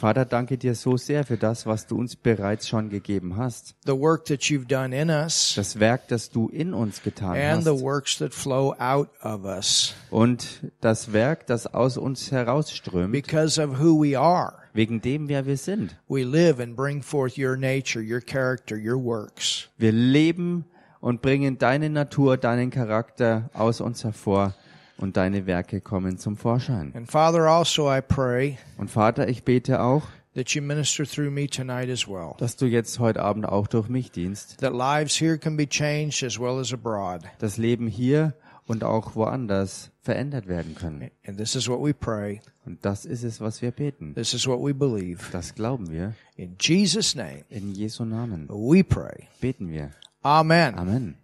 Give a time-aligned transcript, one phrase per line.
[0.00, 3.74] Vater, danke dir so sehr für das, was du uns bereits schon gegeben hast.
[3.84, 7.64] the work that you've done in us, Das Werk, das du in uns getan and
[7.64, 7.82] the hast.
[7.82, 13.78] works that flow out of us Und das Werk, das aus uns herausströmt, because of
[13.78, 14.54] who we are.
[14.72, 15.94] wegen dem, wer wir sind.
[16.08, 19.68] We live and bring forth your nature, your character, your works.
[19.76, 20.64] Wir leben
[21.00, 24.54] und bringen deine Natur, deinen Charakter aus uns hervor
[25.00, 26.92] und deine Werke kommen zum Vorschein.
[26.94, 30.02] And Father, also I pray Und Vater, ich bete auch,
[30.34, 32.34] that you minister through me tonight as well.
[32.38, 34.58] dass du jetzt heute Abend auch durch mich dienst.
[34.60, 37.22] That lives here can be changed as well as abroad.
[37.38, 38.34] Das Leben hier
[38.66, 41.10] und auch woanders verändert werden können.
[41.26, 42.40] And this is what we pray.
[42.64, 44.14] Und das ist es, was wir beten.
[44.14, 45.20] This is what we believe.
[45.32, 46.14] Das glauben wir.
[46.36, 49.26] In Jesus' name, In Jesu Namen we pray.
[49.40, 49.90] beten wir.
[50.22, 50.74] Amen.
[50.76, 51.16] Amen.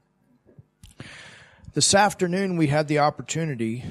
[1.77, 3.85] This afternoon, we had the opportunity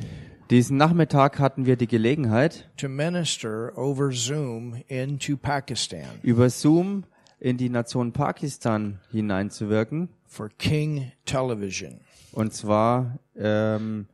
[0.50, 7.04] Diesen Nachmittag hatten wir die Gelegenheit, to minister over Zoom into Pakistan über Zoom
[7.40, 10.10] in die Nation Pakistan hineinzuwirken.
[10.26, 12.00] for King Television.
[12.32, 14.08] Und zwar ähm,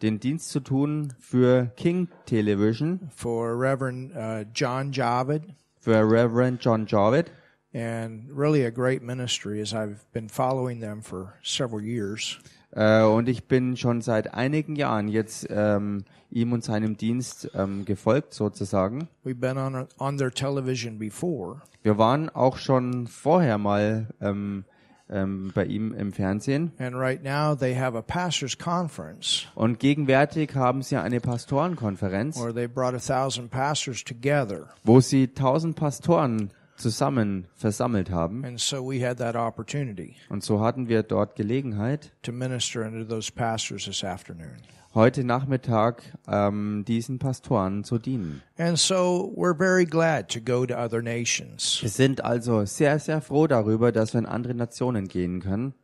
[0.00, 5.42] den Dienst zu tun für King Television, for Reverend uh, John Javed,
[5.78, 7.26] für Reverend John Jarvis.
[7.74, 12.38] and really a great ministry as I've been following them for several years.
[12.72, 17.84] Äh, und ich bin schon seit einigen Jahren jetzt ähm, ihm und seinem Dienst ähm,
[17.84, 19.08] gefolgt sozusagen.
[19.24, 24.64] On on their television before, Wir waren auch schon vorher mal ähm,
[25.10, 26.72] ähm, bei ihm im Fernsehen.
[26.78, 32.52] and right now they have a pastors conference Und gegenwärtig haben sie eine Pastorenkonferenz, where
[32.52, 38.44] they brought a thousand pastors together, wo sie tausend Pastoren zusammen versammelt haben.
[38.44, 43.04] and so we had that opportunity Und so hatten wir dort Gelegenheit, to minister unto
[43.04, 44.56] those pastors this afternoon.
[44.94, 48.42] heute Nachmittag ähm, diesen Pastoren zu dienen.
[48.56, 51.78] And so we're very glad to go to other nations.
[51.82, 55.74] Wir sind also sehr, sehr froh darüber, dass wir in andere Nationen gehen können.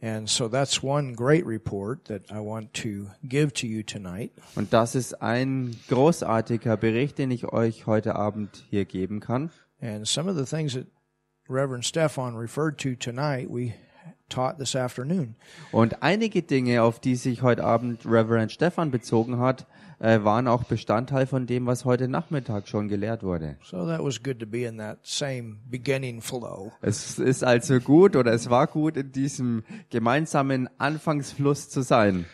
[0.00, 4.30] And so that's one great report that I want to give to you tonight.
[4.54, 9.50] Und das ist ein großartiger Bericht, den ich euch heute Abend hier geben kann.
[9.80, 10.86] And some of the things that
[11.48, 13.74] Reverend Stefan referred to tonight, we
[14.28, 15.36] taught this afternoon.
[15.72, 19.66] Und einige Dinge, auf die sich heute Abend Reverend Stefan bezogen hat,
[20.00, 23.56] äh, waren auch Bestandteil von dem, was heute Nachmittag schon gelehrt wurde.
[23.64, 26.72] So that was good to be in that same beginning flow.
[26.82, 32.26] Es ist also gut oder es war gut, in diesem gemeinsamen Anfangsfluss zu sein.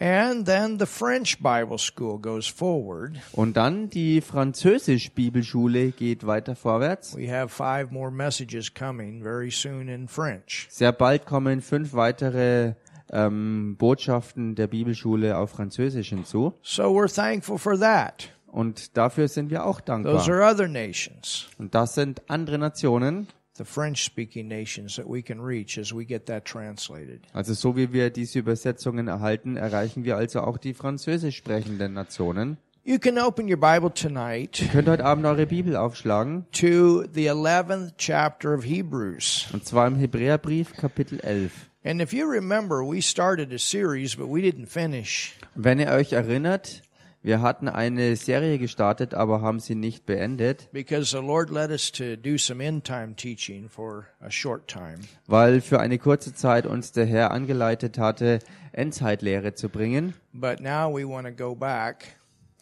[0.00, 3.12] And then the French Bible School goes forward.
[3.32, 7.16] Und dann die Französisch-Bibelschule geht weiter vorwärts.
[7.16, 10.66] We have five more messages coming very soon in French.
[10.70, 12.74] Sehr bald kommen fünf weitere
[13.12, 16.54] ähm, Botschaften der Bibelschule auf Französisch hinzu.
[16.62, 18.30] So we're thankful for that.
[18.48, 20.28] Und dafür sind wir auch Those dankbar.
[20.28, 23.28] are other nations, Und das sind andere Nationen.
[23.56, 27.20] The French speaking nations that we can reach as we get that translated.
[27.32, 32.56] Also so wie wir diese Übersetzungen erhalten, erreichen wir also auch die französisch sprechenden Nationen.
[32.86, 36.44] You can open your Bible tonight Ihr könnt heute Abend eure Bibel aufschlagen.
[36.52, 39.46] to the 11th chapter of Hebrews.
[39.54, 41.52] Und zwar im Hebräerbrief Kapitel 11.
[41.86, 45.34] And if you remember, we started a series, but we didn't finish.
[45.54, 46.82] Wenn ihr euch erinnert,
[47.24, 51.90] wir hatten eine Serie gestartet, aber haben sie nicht beendet, because the Lord led us
[51.90, 54.98] to do some end time teaching for a short time.
[55.26, 58.38] weil für eine kurze Zeit uns der Herr angeleitet hatte,
[58.72, 60.14] Endzeitlehre zu bringen.
[60.32, 62.04] But now we want to go back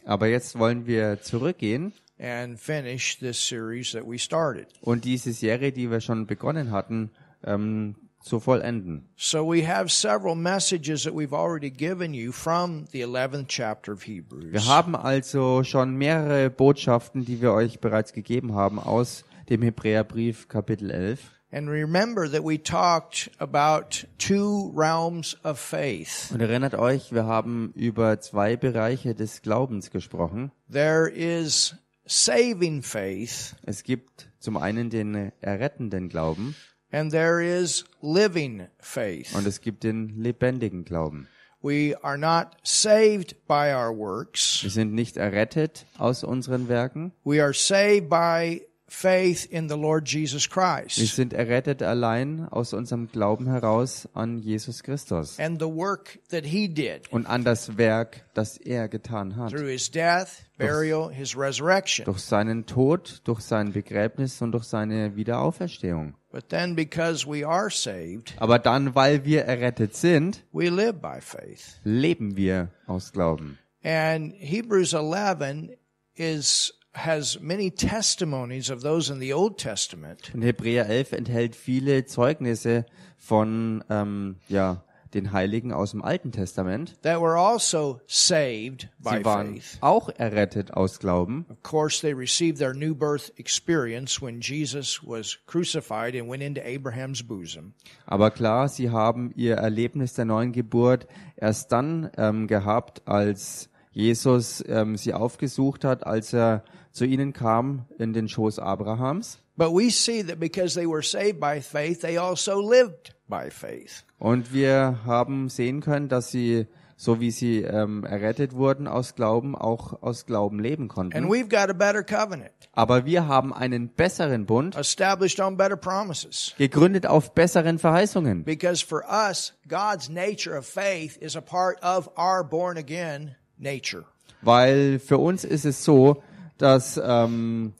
[0.04, 4.66] Aber jetzt wollen wir zurückgehen and finish this series that we started.
[4.80, 7.10] und diese Serie, die wir schon begonnen hatten,
[7.44, 9.08] ähm, zu vollenden.
[9.16, 14.02] So we have several messages that we've already given you from the 11th chapter of
[14.02, 14.52] Hebrews.
[14.52, 20.48] Wir haben also schon mehrere Botschaften, die wir euch bereits gegeben haben aus dem Hebräerbrief
[20.48, 21.20] Kapitel 11.
[21.54, 26.30] And remember that we talked about two realms of faith.
[26.32, 30.50] Und erinnert euch, wir haben über zwei Bereiche des Glaubens gesprochen.
[30.72, 31.74] There is
[32.06, 36.56] saving faith Es gibt zum einen den errettenden Glauben
[36.92, 39.34] and there is living faith.
[39.34, 41.28] und es gibt den lebendigen Glauben.
[41.64, 44.62] We are not saved by our works.
[44.62, 47.12] Wir sind nicht errettet aus unseren Werken.
[47.24, 48.62] We are saved by
[48.92, 50.50] faith in the Lord Jesus Wir
[50.84, 56.44] Christ sind errettet allein aus unserem Glauben heraus an Jesus Christus and the work that
[56.44, 59.50] he did und an das Werk, das er getan hat.
[59.50, 62.04] through his death, burial, his resurrection.
[62.04, 66.14] Durch seinen Tod, durch sein Begräbnis und durch seine Wiederauferstehung.
[66.30, 71.20] But then because we are saved, Aber dann, weil wir errettet sind, we live by
[71.20, 71.78] faith.
[71.84, 73.58] leben wir aus Glauben.
[73.82, 75.70] And Hebrews 11
[76.14, 82.04] is has many testimonies of those in the Old Testament Und Hebräer 11 enthält viele
[82.04, 82.84] Zeugnisse
[83.16, 84.84] von ähm, ja,
[85.14, 86.94] den Heiligen aus dem Alten Testament.
[87.02, 89.78] that were also saved by Sie waren faith.
[89.80, 91.44] auch errettet aus Glauben.
[91.50, 96.62] Of course, they received their new birth experience when Jesus was crucified and went into
[96.62, 97.74] Abraham's bosom.
[98.06, 101.06] Aber klar, sie haben ihr Erlebnis der neuen Geburt
[101.36, 107.86] erst dann ähm, gehabt, als Jesus ähm, sie aufgesucht hat, als er zu ihnen kam
[107.98, 109.38] in den Schoß Abrahams.
[109.56, 114.04] But we see that because they were saved by faith, they also lived by faith.
[114.18, 116.66] Und wir haben sehen können, dass sie,
[116.96, 121.24] so wie sie ähm, errettet wurden aus Glauben, auch aus Glauben leben And konnten.
[121.28, 126.54] we've got a better covenant, Aber wir haben einen besseren Bund, established on better promises.
[126.56, 128.44] gegründet auf besseren Verheißungen.
[128.44, 134.04] Because for us, God's nature of faith is a part of our born again nature.
[134.42, 136.22] Weil für uns ist es so,
[136.58, 137.72] dass ähm,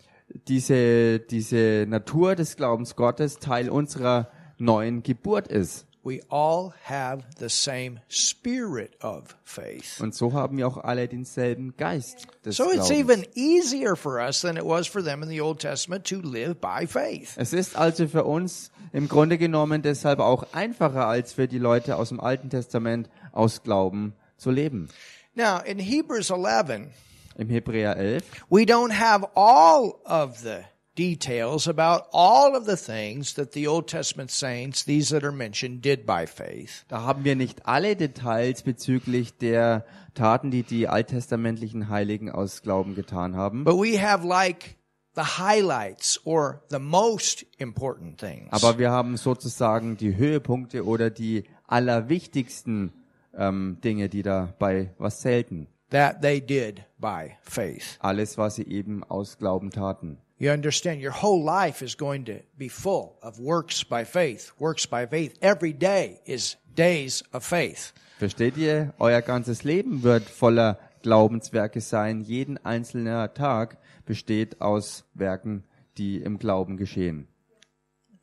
[0.49, 5.87] diese, diese Natur des Glaubens Gottes Teil unserer neuen Geburt ist.
[6.05, 10.00] We all have the same spirit of faith.
[10.00, 12.90] Und so haben wir auch alle denselben Geist des So it's Glaubens.
[12.90, 16.56] even easier for us than it was for them in the Old Testament to live
[16.56, 17.34] by faith.
[17.37, 21.94] Es ist also für uns im Grunde genommen deshalb auch einfacher als für die Leute
[21.96, 24.88] aus dem Alten Testament aus Glauben zu leben.
[25.34, 26.90] Now, in Hebrews 11,
[27.38, 30.64] Im Hebräer 11 we don't have all of the
[30.94, 35.81] details about all of the things that the Old Testament saints, these that are mentioned,
[35.81, 36.84] did by faith.
[36.88, 42.94] Da haben wir nicht alle Details bezüglich der Taten, die die alttestamentlichen Heiligen aus Glauben
[42.94, 43.64] getan haben.
[43.64, 44.76] But we have like
[45.14, 48.49] the highlights or the most important things.
[48.50, 52.93] Aber wir haben sozusagen die Höhepunkte oder die allerwichtigsten
[53.37, 55.69] ähm, Dinge, die dabei was zählten.
[55.93, 57.99] that they did by faith.
[58.00, 60.19] Alles, was sie eben aus Glauben taten.
[60.38, 64.87] You understand your whole life is going to be full of works by faith, works
[64.87, 65.34] by faith.
[65.40, 67.93] Every day is days of faith.
[68.19, 68.93] Versteht ihr?
[68.99, 72.23] Euer ganzes Leben wird voller Glaubenswerke sein.
[72.23, 75.64] Jeden einzelner Tag besteht aus Werken,
[75.99, 77.29] die im Glauben geschehen.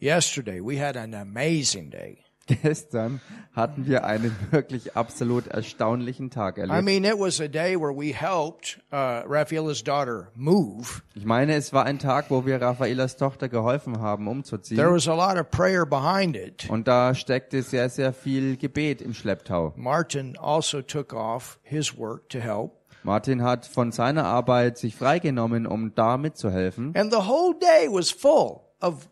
[0.01, 2.19] Yesterday we had an amazing day.
[2.63, 3.21] Gestern
[3.53, 6.83] hatten wir einen wirklich absolut erstaunlichen Tag I erlebt.
[6.83, 11.01] mean, it was a day where we helped uh, Rafaela's daughter move.
[11.15, 14.77] Ich meine, es war ein Tag, wo wir Raffaelas Tochter geholfen haben, There umzuziehen.
[14.93, 16.69] was a lot of prayer behind it.
[16.69, 19.73] Und da steckte sehr, sehr viel Gebet im Schlepptau.
[19.75, 22.71] Martin also took off his work to help.
[23.03, 26.93] Martin hat von seiner Arbeit sich freigenommen, um da mitzuhelfen.
[26.97, 29.07] And the whole day was full of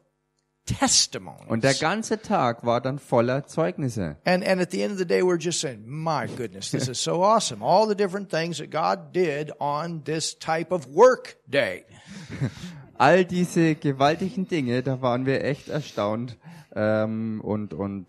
[0.67, 1.47] testimonies.
[1.47, 4.17] Und der ganze Tag war dann voller Zeugnisse.
[4.25, 7.01] And and at the end of the day, we're just saying, "My goodness, this is
[7.01, 7.63] so awesome!
[7.63, 11.85] All the different things that God did on this type of work day."
[12.99, 16.37] All diese gewaltigen Dinge, da waren wir echt erstaunt
[16.75, 18.07] ähm, und und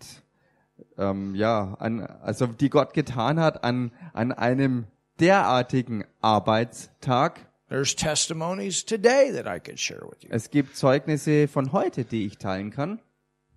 [0.97, 4.87] ähm, ja, an, also die Gott getan hat an an einem
[5.19, 7.48] derartigen Arbeitstag.
[7.69, 10.29] There's testimonies today that I could share with you.
[10.31, 12.99] Es gibt Zeugnisse von heute, die ich teilen kann.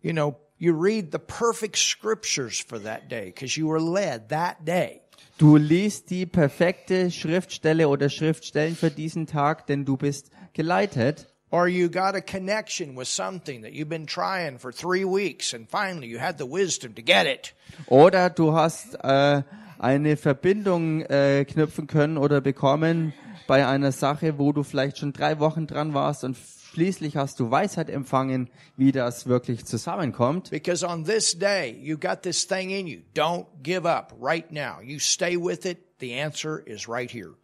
[0.03, 4.67] You know, you read the perfect scriptures for that day because you were led that
[4.67, 5.01] day.
[5.39, 11.29] Du liest die perfekte Schriftstelle oder Schriftstellen für diesen Tag, denn du bist geleitet.
[11.51, 15.69] Or you got a connection with something that you've been trying for three weeks and
[15.69, 17.55] finally you had the wisdom to get it.
[17.87, 19.43] Oder du hast äh,
[19.83, 23.13] eine Verbindung äh, knüpfen können oder bekommen
[23.49, 27.51] bei einer Sache, wo du vielleicht schon drei Wochen dran warst und schließlich hast du
[27.51, 30.51] Weisheit empfangen, wie das wirklich zusammenkommt.
[30.51, 33.01] Because on this day, you got this thing in you.
[33.15, 34.81] Don't give up right now.
[34.81, 35.79] You stay with it.
[35.99, 37.35] The answer is right here.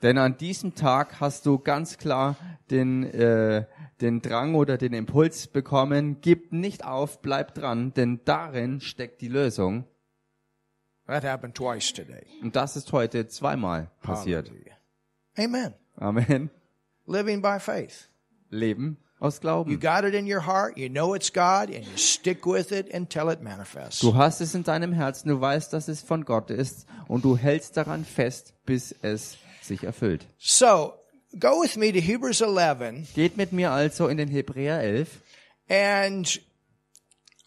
[0.00, 2.36] Denn an diesem Tag hast du ganz klar
[2.70, 3.66] den, äh,
[4.00, 9.28] den Drang oder den Impuls bekommen, gib nicht auf, bleib dran, denn darin steckt die
[9.28, 9.84] Lösung.
[11.10, 12.24] That happened twice today.
[12.40, 14.50] Und das ist heute zweimal passiert.
[15.36, 15.74] Amen.
[15.96, 16.50] Amen.
[17.06, 18.08] Living by faith.
[18.50, 19.80] Leben aus You Glauben.
[19.80, 20.76] got it in your heart.
[20.78, 24.00] You know it's God and you stick with it until it manifests.
[24.00, 27.36] Du hast es in deinem Herzen, du weißt, dass es von Gott ist und du
[27.36, 30.26] hältst daran fest, bis es sich erfüllt.
[30.38, 30.94] So
[31.38, 35.08] go with me to Hebrews 11 Geht mit mir also in den Hebräer 11.
[35.68, 36.40] and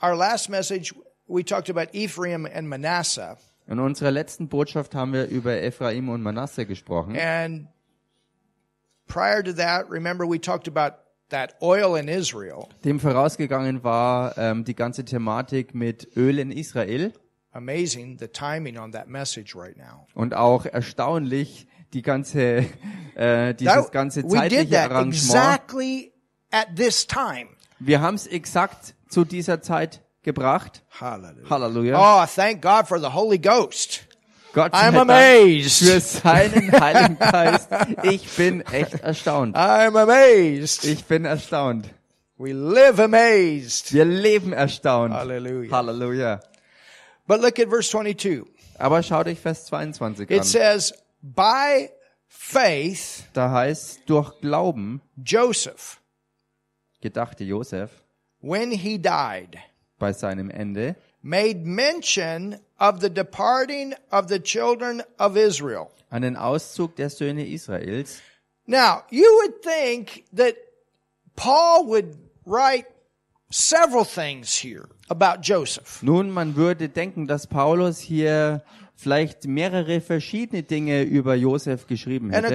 [0.02, 0.94] our last message,
[1.28, 3.38] we talked about Ephraim and Manasseh.
[3.68, 7.18] In unserer letzten Botschaft haben wir über Ephraim und Manasse gesprochen.
[7.18, 7.68] And
[9.08, 10.98] prior to that, remember we talked about
[11.30, 12.68] that oil in Israel.
[12.84, 17.14] Dem vorausgegangen war ähm, die ganze Thematik mit Öl in Israel
[17.56, 20.08] Amazing the timing on that message right now.
[20.16, 22.66] und auch erstaunlich die ganze,
[23.16, 25.14] äh, dieses That- ganze we did zeitliche that Arrangement.
[25.16, 26.14] exactly
[26.52, 27.50] at this time.
[27.80, 30.84] Wir haben es exakt zu dieser Zeit gebracht.
[31.00, 31.50] Hallelujah.
[31.50, 31.96] Halleluja.
[31.98, 34.06] Oh, thank God for the Holy Ghost.
[34.54, 35.80] Gott sei I'm Dank amazed.
[35.84, 37.70] für seinen Heiligen Geist.
[38.04, 39.56] Ich bin echt erstaunt.
[39.56, 40.84] I'm amazed.
[40.86, 41.90] Ich bin erstaunt.
[42.38, 43.94] We live amazed.
[43.94, 45.14] Wir leben erstaunt.
[45.14, 45.72] Hallelujah.
[45.72, 46.40] Halleluja.
[47.26, 48.44] But look at verse 22.
[48.78, 50.44] Aber schaut euch Vers 22 It an.
[50.44, 51.90] says, by
[52.28, 56.00] faith, Da heißt, durch Glauben Joseph,
[57.02, 57.90] gedachte Josef
[58.42, 59.58] when he died,
[60.04, 65.92] bei seinem Ende made mention of the departing of the children of Israel.
[66.10, 68.22] an den Auszug der Söhne Israels.
[68.68, 70.56] Now, you would think that
[71.38, 72.86] Paul would write
[73.50, 76.04] several things here about Joseph.
[76.04, 78.62] Nun, man würde denken, dass Paulus hier
[79.04, 82.48] vielleicht mehrere verschiedene Dinge über Josef geschrieben hätte.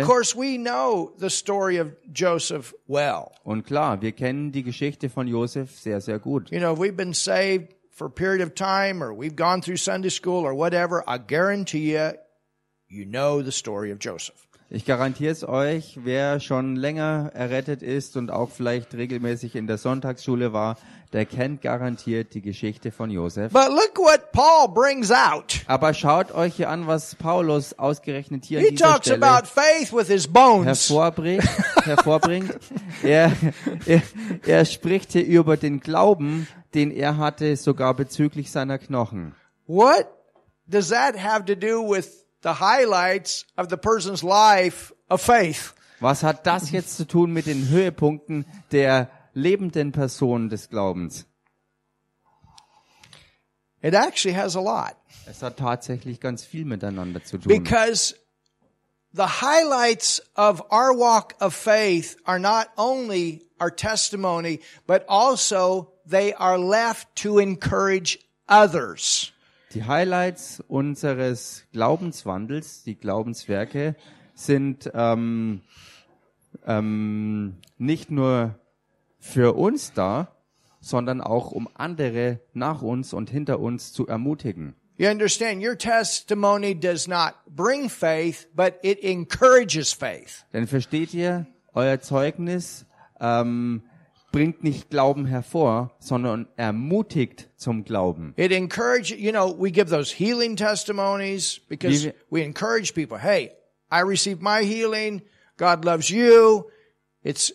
[2.87, 3.27] well.
[3.45, 6.51] Und klar, wir kennen die Geschichte von Josef sehr, sehr gut.
[6.51, 10.11] You know, we've been saved for a period of time or we've gone through Sunday
[10.11, 12.13] school or whatever, I guarantee you,
[12.89, 14.48] you know the story of Joseph.
[14.71, 19.79] Ich garantiere es euch, wer schon länger errettet ist und auch vielleicht regelmäßig in der
[19.79, 20.77] Sonntagsschule war,
[21.15, 23.51] der kennt garantiert die Geschichte von Josef.
[23.51, 25.63] But look what Paul brings out.
[25.69, 30.09] Aber schaut euch hier an, was Paulus ausgerechnet hier He talks Stelle about faith with
[30.09, 30.67] his bones.
[30.67, 31.49] hervorbringt.
[31.85, 32.59] hervorbringt.
[33.03, 33.33] Er,
[33.87, 34.03] er,
[34.47, 39.35] er spricht hier über den Glauben, den er hatte, sogar bezüglich seiner Knochen.
[39.67, 40.09] What
[40.67, 45.75] does that have to do with the highlights of the person's life of faith?
[46.01, 51.27] Was hat das jetzt zu tun mit den Höhepunkten der lebenden Person des Glaubens?
[53.83, 54.97] It actually has a lot.
[55.27, 57.49] Es hat tatsächlich ganz viel miteinander zu tun.
[57.49, 58.15] Because
[59.13, 66.33] the highlights of our walk of faith are not only our testimony, but also they
[66.35, 68.19] are left to encourage
[68.49, 69.33] others.
[69.75, 73.97] Die Highlights unseres Glaubenswandels, die Glaubenswerke,
[74.35, 75.61] sind ähm,
[76.67, 78.59] ähm, nicht nur
[79.19, 80.29] für uns da,
[80.81, 84.75] sondern auch um andere nach uns und hinter uns zu ermutigen.
[84.97, 90.45] You understand, your testimony does not bring faith, but it encourages faith.
[90.53, 92.87] Denn versteht ihr, euer Zeugnis
[93.21, 93.83] ähm,
[94.39, 98.35] bringt nicht Glauben hervor, sondern ermutigt zum Glauben.
[98.37, 103.19] It encourages, you know, we give those healing testimonies because wir- we encourage people.
[103.19, 103.51] Hey,
[103.93, 105.23] I received my healing.
[105.57, 106.67] God loves you.
[107.25, 107.53] It's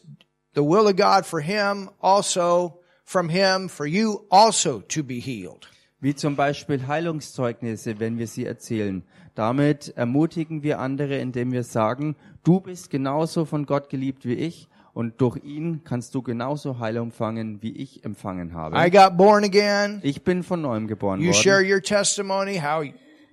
[0.55, 5.69] the will of God for him also, from him, for you also to be healed.
[6.01, 9.03] Wie zum Beispiel Heilungszeugnisse, wenn wir sie erzählen.
[9.35, 14.67] Damit ermutigen wir andere, indem wir sagen, du bist genauso von Gott geliebt wie ich
[14.93, 18.91] und durch ihn kannst du genauso Heilung empfangen, wie ich empfangen I habe.
[18.91, 20.00] got born again.
[20.03, 21.71] Ich bin von neuem geboren You share worden.
[21.71, 22.83] your testimony, how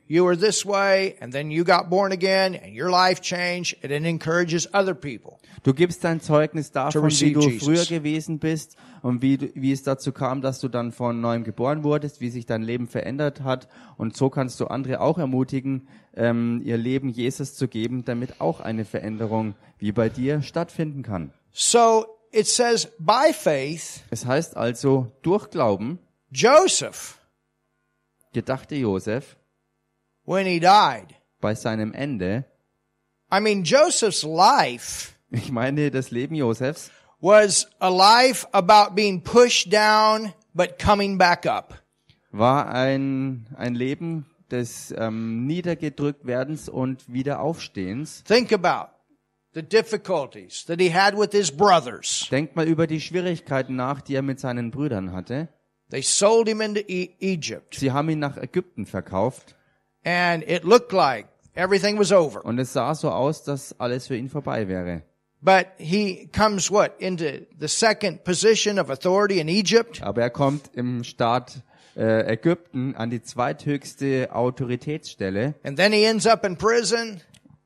[0.09, 3.93] you were this way, and then you got born again, and your life changed, and
[3.93, 5.38] it encourages other people.
[5.62, 7.62] Du gibst dein Zeugnis davon, wie du Jesus.
[7.64, 11.85] früher gewesen bist und wie, wie es dazu kam, dass du dann von neuem geboren
[11.85, 13.69] wurdest, wie sich dein Leben verändert hat.
[13.99, 15.87] Und so kannst du andere auch ermutigen,
[16.17, 21.31] ähm, ihr Leben Jesus zu geben, damit auch eine Veränderung wie bei dir stattfinden kann.
[21.52, 25.99] So it says, by faith, Es heißt also, durch Glauben
[26.30, 27.19] Joseph,
[28.33, 29.37] gedachte Josef
[30.25, 32.45] when he died, bei seinem Ende,
[33.33, 36.90] I mean, Joseph's life ich meine das Leben Josefs,
[37.21, 41.75] was a life about being pushed down, but coming back up.
[42.33, 48.25] war ein, ein Leben des ähm, niedergedrückt werdens und Wiederaufstehens.
[48.25, 48.90] Think about
[52.30, 55.49] Denkt mal über die Schwierigkeiten nach, die er mit seinen Brüdern hatte.
[55.90, 59.57] They sold him into e- Egypt, Sie haben ihn nach Ägypten verkauft
[60.04, 62.45] and it looked like everything was over.
[62.45, 65.02] und es sah so aus, dass alles für ihn vorbei wäre.
[65.42, 66.92] But he comes what?
[67.00, 67.25] Into
[67.59, 70.00] the second position of authority in Egypt.
[70.02, 71.62] Aber er kommt im Staat
[71.97, 75.54] äh, Ägypten an die zweithöchste Autoritätsstelle.
[75.64, 77.21] And then he ends up in prison.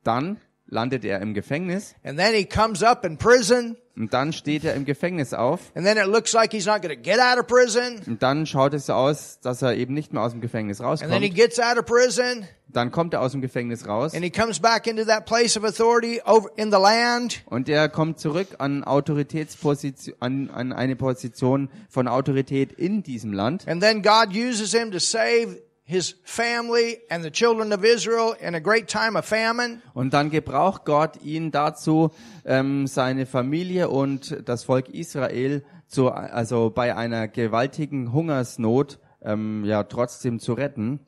[0.04, 3.76] Dann landet er im Gefängnis And then he comes up in prison.
[3.97, 6.94] und dann steht er im Gefängnis auf And then it looks like he's not going
[6.97, 8.00] to get out of prison.
[8.06, 10.99] und dann schaut es so aus, dass er eben nicht mehr aus dem Gefängnis And
[11.00, 11.35] then he rauskommt.
[11.35, 14.87] gets out of prison Dann kommt er aus dem Gefängnis raus and he comes back
[14.88, 17.42] into that place of authority over in the land.
[17.47, 23.68] und er kommt zurück an Autoritätsposition, an, an eine Position von Autorität in diesem Land.
[23.68, 28.54] And then God uses him to save his family and the children of Israel in
[28.54, 29.82] a great time of famine.
[29.92, 32.10] Und dann gebraucht Gott ihn dazu,
[32.44, 39.84] ähm, seine Familie und das Volk Israel zu, also bei einer gewaltigen Hungersnot ähm, ja
[39.84, 41.00] trotzdem zu retten.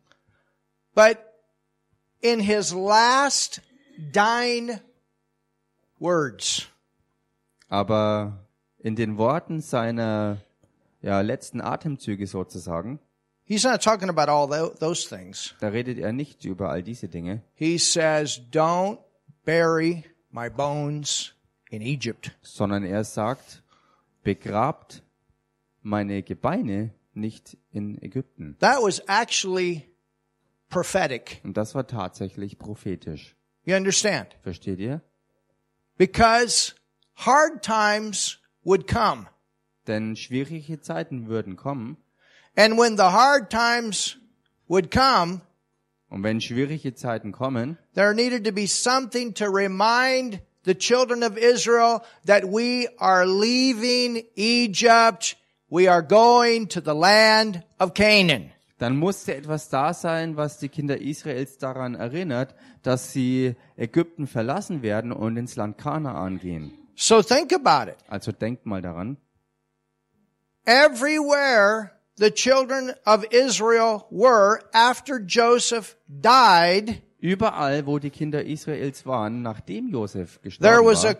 [0.94, 1.18] But
[2.20, 3.62] in his last
[3.96, 4.78] dying
[5.98, 6.68] words,
[7.68, 8.46] Aber
[8.78, 10.38] in den Worten seiner
[11.00, 13.00] ja, letzten Atemzüge sozusagen,
[13.46, 15.54] he's not talking about all tho- those things.
[15.60, 18.98] da redet er nicht über all diese Dinge, He says, Don't
[19.44, 21.32] bury my bones
[21.70, 22.32] in Egypt.
[22.42, 23.62] sondern er sagt,
[24.22, 25.02] begrabt
[25.82, 28.56] meine Gebeine nicht in Ägypten.
[28.60, 29.88] That was actually
[30.68, 31.40] prophetic.
[31.44, 33.34] Und das war tatsächlich prophetisch.
[33.64, 34.36] You understand?
[34.42, 35.00] Versteht ihr?
[35.96, 36.74] Because
[37.14, 39.26] hard times would come.
[39.86, 41.96] Denn schwierige Zeiten würden kommen.
[42.56, 44.16] And when the hard times
[44.68, 45.42] would come,
[46.08, 51.36] Und wenn schwierige Zeiten kommen, there needed to be something to remind the children of
[51.36, 55.36] Israel that we are leaving Egypt.
[55.68, 58.52] We are going to the land of Canaan.
[58.78, 64.82] dann musste etwas da sein, was die Kinder Israels daran erinnert, dass sie Ägypten verlassen
[64.82, 66.72] werden und ins Land Kanaan gehen.
[66.94, 67.96] So think about it.
[68.08, 69.16] Also denkt mal daran.
[70.64, 79.42] Everywhere the children of Israel were after Joseph died, Überall, wo die Kinder Israels waren,
[79.42, 81.18] nachdem Josef there gestorben war, Joseph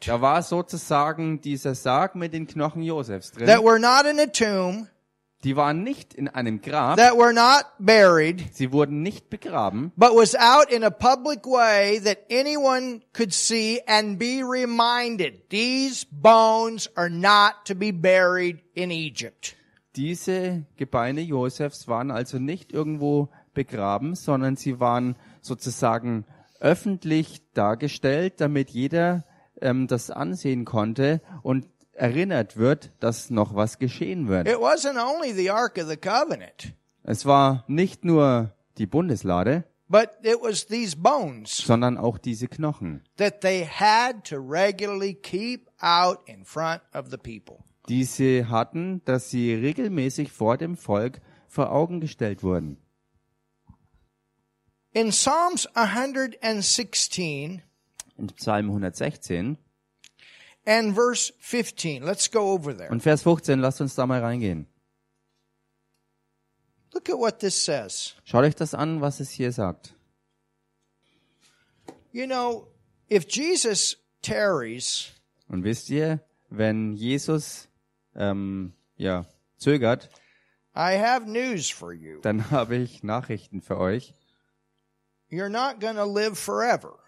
[0.00, 3.46] da war sozusagen dieser Sarg mit den Knochen Josefs drin.
[3.46, 4.88] that were not in a tomb,
[5.44, 10.10] Die waren nicht in einem Grab, that were not buried, sie wurden nicht begraben, but
[10.10, 16.90] was out in a public way that anyone could see and be reminded these bones
[16.96, 19.54] are not to be buried in Egypt.
[19.94, 26.24] Diese Gebeine Josefs waren also nicht irgendwo begraben, sondern sie waren sozusagen
[26.60, 29.24] öffentlich dargestellt, damit jeder
[29.60, 31.20] ähm, das ansehen konnte.
[31.42, 31.66] Und
[31.96, 34.46] erinnert wird, dass noch was geschehen wird.
[34.48, 40.10] It wasn't only the Ark of the Covenant, Es war nicht nur die Bundeslade, but
[40.22, 43.02] it was these bones sondern auch diese Knochen.
[43.16, 47.58] that they had to regularly keep out in front of the people.
[47.88, 52.78] die sie hatten, dass sie regelmäßig vor dem Volk vor Augen gestellt wurden.
[54.92, 57.62] In Psalms 116
[58.16, 59.58] In Psalm 116
[60.66, 62.90] and verse 15, let's go over there.
[62.90, 64.66] und Vers 15, lasst uns da mal reingehen.
[66.92, 68.14] Look at what this says.
[68.24, 69.94] Schaut euch das an, was es hier sagt.
[72.12, 72.68] You know,
[73.10, 75.12] if Jesus tarries,
[75.48, 77.68] Und wisst ihr, wenn Jesus
[78.14, 79.26] ähm, ja,
[79.58, 80.08] zögert,
[80.74, 82.20] I have news for you.
[82.22, 84.14] dann habe ich Nachrichten für euch.
[85.30, 86.98] You're not to live forever.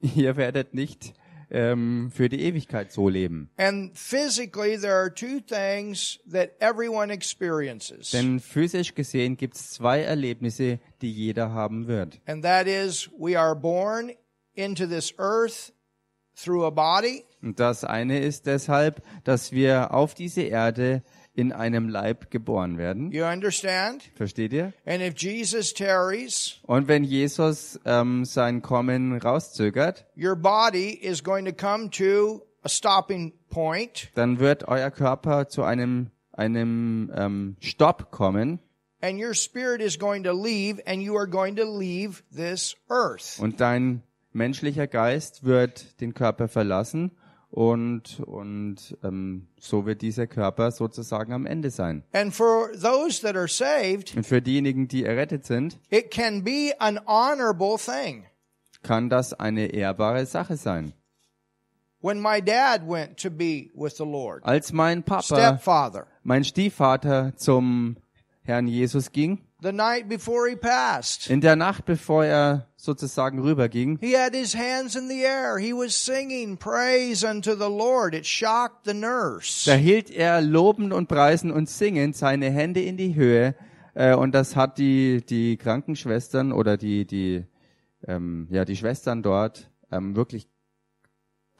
[0.00, 1.14] Ihr werdet nicht
[1.50, 3.50] ähm, für die Ewigkeit so leben.
[3.56, 8.10] And physically, there are two things that everyone experiences.
[8.10, 12.20] Denn physisch gesehen gibt es zwei Erlebnisse, die jeder haben wird.
[12.26, 14.12] And that is, we are born
[14.54, 15.72] into this earth
[16.34, 21.02] through a body, Und das eine ist deshalb, dass wir auf diese Erde
[21.38, 23.12] in einem Leib geboren werden.
[23.12, 24.02] you understand?
[24.16, 24.72] Versteht ihr?
[24.84, 31.44] And if Jesus tarries, Und wenn Jesus ähm, sein Kommen rauszögert, your body is going
[31.44, 38.10] to come to a stopping point, dann wird euer Körper zu einem, einem ähm, Stopp
[38.10, 38.58] kommen
[39.00, 43.38] and your spirit is going to leave, and you are going to leave this earth.
[43.38, 47.12] und dein menschlicher Geist wird den Körper verlassen
[47.50, 52.04] und, und ähm, so wird dieser Körper sozusagen am Ende sein.
[52.12, 56.72] And for those that are saved, Und für diejenigen, die errettet sind, it can be
[56.78, 58.24] an honorable thing.
[58.82, 60.92] kann das eine ehrbare Sache sein.
[62.00, 67.32] When my dad went to be with the Lord, Als mein Papa, stepfather, mein Stiefvater
[67.34, 67.96] zum
[68.42, 73.98] Herrn Jesus ging, the night before he passed, in der Nacht, bevor er sozusagen rüberging,
[74.00, 75.58] he had his hands in the air.
[75.58, 78.14] He was singing praise unto the Lord.
[78.14, 79.64] It shocked the nurse.
[79.66, 83.54] da hielt er lobend und preisend und singend seine Hände in die Höhe
[83.94, 87.44] äh, und das hat die die Krankenschwestern oder die die
[88.06, 90.48] ähm, ja die Schwestern dort ähm, wirklich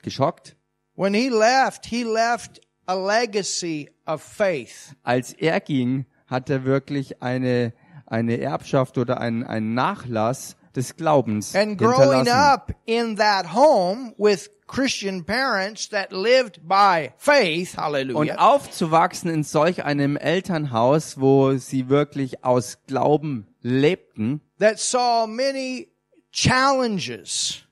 [0.02, 0.56] geschockt.
[0.94, 4.94] When he left, he left a legacy of faith.
[5.02, 7.72] Als er ging, hat er wirklich eine
[8.08, 12.28] eine Erbschaft oder einen einen Nachlass des Glaubens And growing hinterlassen.
[12.30, 19.42] up in that home with Christian parents that lived by faith, Und hallelujah, aufzuwachsen in
[19.42, 25.88] solch einem Elternhaus, wo sie wirklich aus Glauben lebten, that saw many
[26.32, 27.62] challenges,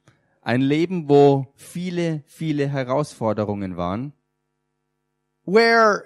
[0.43, 4.13] ein Leben, wo viele, viele Herausforderungen waren,
[5.45, 6.05] where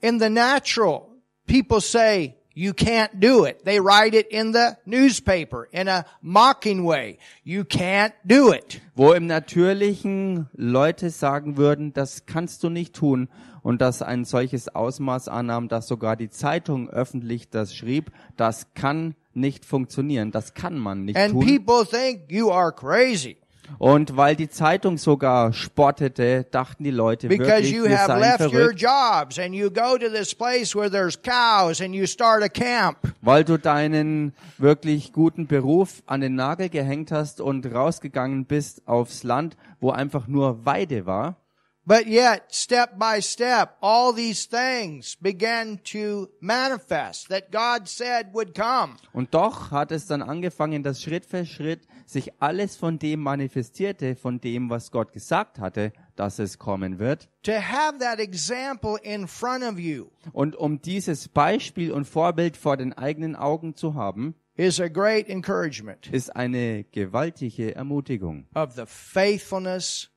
[0.00, 1.06] in the natural,
[1.46, 3.64] people say, you can't do it.
[3.64, 7.18] They write it in the newspaper in a mocking way.
[7.44, 8.80] You can't do it.
[8.94, 13.28] wo im Natürlichen Leute sagen würden, das kannst du nicht tun
[13.62, 19.14] und das ein solches Ausmaß annahm, dass sogar die Zeitung öffentlich das schrieb, das kann
[19.32, 21.46] nicht funktionieren, das kann man nicht And tun.
[21.46, 23.36] people think you are crazy
[23.78, 28.20] Und weil die Zeitung sogar spottete, dachten die Leute because wirklich, you wir have seien
[28.20, 32.06] left your verrückt, jobs and you go to this place where there's cows and you
[32.06, 32.98] start a camp.
[33.22, 39.22] weil du deinen wirklich guten Beruf an den Nagel gehängt hast und rausgegangen bist aufs
[39.22, 41.36] Land, wo einfach nur Weide war.
[41.90, 48.54] But yet, step by step, all these things began to manifest that God said would
[48.54, 48.94] come.
[49.12, 54.14] Und doch hat es dann angefangen, dass Schritt für Schritt sich alles von dem manifestierte,
[54.14, 57.28] von dem, was Gott gesagt hatte, dass es kommen wird.
[57.42, 62.76] To have that example in front of you Und um dieses Beispiel und Vorbild vor
[62.76, 68.84] den eigenen Augen zu haben, is a great encouragement ist eine gewaltige Ermutigung of the
[68.84, 70.09] faithfulness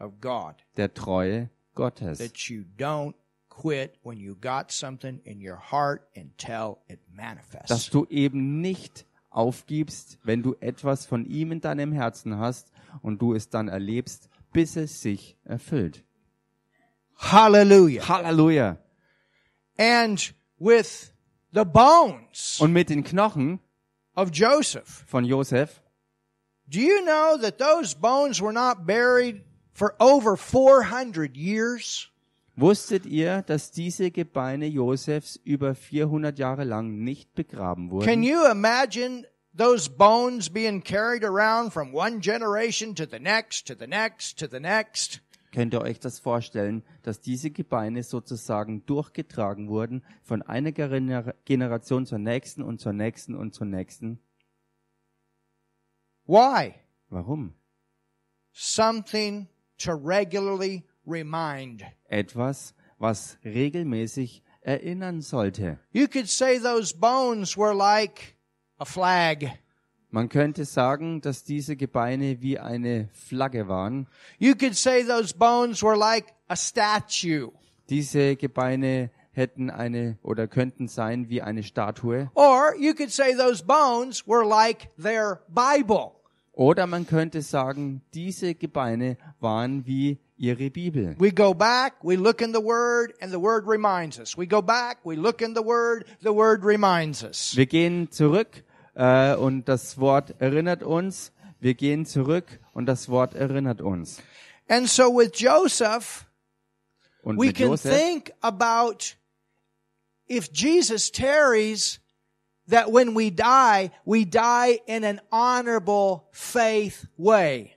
[0.00, 0.56] of God.
[0.76, 2.18] der Treue Gottes.
[2.18, 3.14] That you don't
[3.48, 7.90] quit when you got something in your heart until it Dass manifests.
[7.90, 13.34] du eben nicht aufgibst, wenn du etwas von ihm in deinem Herzen hast und du
[13.34, 16.04] es dann erlebst, bis es sich erfüllt.
[17.18, 18.08] Hallelujah.
[18.08, 18.78] Halleluja.
[19.78, 21.12] And with
[21.52, 23.60] the bones Und mit den Knochen
[24.16, 25.82] of Joseph, von Josef,
[26.68, 32.08] do you know that those bones were not buried for over 400 years?
[32.56, 38.22] Wusstet ihr, dass diese Gebeine Josefs über 400 Jahre lang nicht begraben Can wurden?
[38.22, 43.86] you imagine those bones being carried around from one generation to the next, to the
[43.86, 45.22] next, to the next?
[45.52, 52.06] Könnt ihr euch das vorstellen, dass diese Gebeine sozusagen durchgetragen wurden von einer Gener- Generation
[52.06, 54.20] zur nächsten und zur nächsten und zur nächsten?
[56.26, 56.74] Why?
[57.08, 57.54] Warum?
[58.52, 59.48] Something
[59.80, 61.84] to regularly remind.
[62.08, 65.78] Etwas, was regelmäßig erinnern sollte.
[65.92, 68.36] You could say those bones were like
[68.78, 69.58] a flag.
[70.10, 74.08] Man könnte sagen, dass diese Gebeine wie eine Flagge waren.
[74.38, 77.52] You could say those bones were like a statue.
[77.88, 82.28] Diese Gebeine hätten eine oder könnten sein wie eine Statue.
[82.34, 86.19] Or you could say those bones were like their Bible.
[86.52, 91.14] Oder man könnte sagen, diese Gebeine waren wie ihre Bibel.
[91.18, 94.36] We go back, we look in the Word, and the Word reminds us.
[94.36, 97.56] We go back, we look in the Word, the Word reminds us.
[97.56, 101.32] Wir gehen zurück äh, und das Wort erinnert uns.
[101.60, 104.22] Wir gehen zurück und das Wort erinnert uns.
[104.68, 106.26] And so with Joseph,
[107.22, 109.14] Und we can Josef think about
[110.28, 111.99] if Jesus tarries,
[112.70, 117.72] that when we die, we die in an honorable faith way.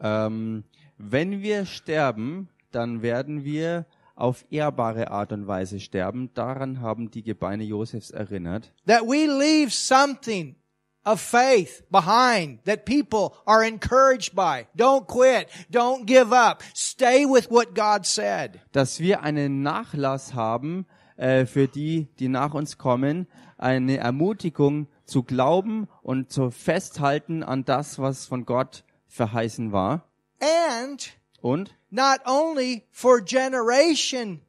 [0.00, 0.64] ähm,
[0.98, 6.30] wenn wir sterben, dann werden wir auf ehrbare Art und Weise sterben.
[6.34, 8.72] Daran haben die Gebeine Josefs erinnert.
[8.86, 10.56] That we leave something
[11.04, 14.66] of faith behind that people are encouraged by.
[14.76, 15.48] Don't quit.
[15.70, 16.62] Don't give up.
[16.74, 18.58] Stay with what God said.
[18.72, 20.84] dass wir einen Nachlass haben
[21.18, 23.26] äh, für die, die nach uns kommen,
[23.58, 30.08] eine Ermutigung zu glauben und zu festhalten an das, was von Gott verheißen war.
[30.40, 34.40] And Und not only for generation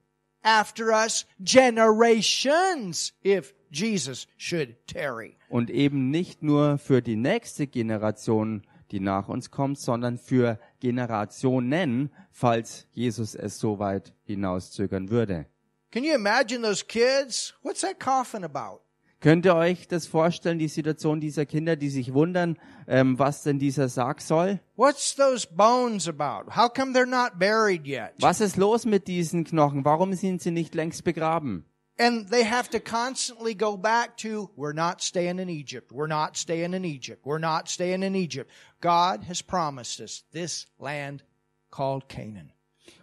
[0.43, 5.36] after us, generations if Jesus should tarry.
[5.49, 12.12] und eben nicht nur für die nächste Generation, die nach uns kommt, sondern für Generationen,
[12.32, 15.45] falls Jesus es so weit hinauszögern würde.
[15.91, 17.54] Can you imagine those kids?
[17.63, 18.82] What's that coffin about?
[19.21, 23.60] Könnt ihr euch das vorstellen, die Situation dieser Kinder, die sich wundern, ähm, was denn
[23.60, 24.62] dieser Sarg soll?
[24.78, 26.56] What's those bones about?
[26.56, 28.13] How come they're not buried yet?
[28.19, 29.84] Was ist los mit diesen Knochen?
[29.84, 31.65] Warum sind sie nicht längst begraben?
[31.97, 35.91] And they have to constantly go back to, we're not staying in Egypt.
[35.91, 37.25] We're not staying in Egypt.
[37.25, 38.49] We're not staying in Egypt.
[38.80, 41.25] God has promised us this land
[41.71, 42.54] called Canaan.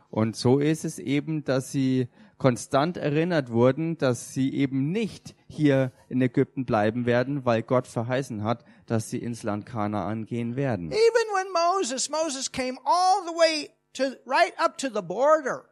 [0.08, 5.90] Und so ist es eben, dass sie konstant erinnert wurden, dass sie eben nicht hier
[6.08, 10.90] in Ägypten bleiben werden, weil Gott verheißen hat, dass sie ins Land Kanaan gehen werden.
[10.90, 10.96] Even
[11.34, 15.64] when Moses, Moses came all the way to right up to the border.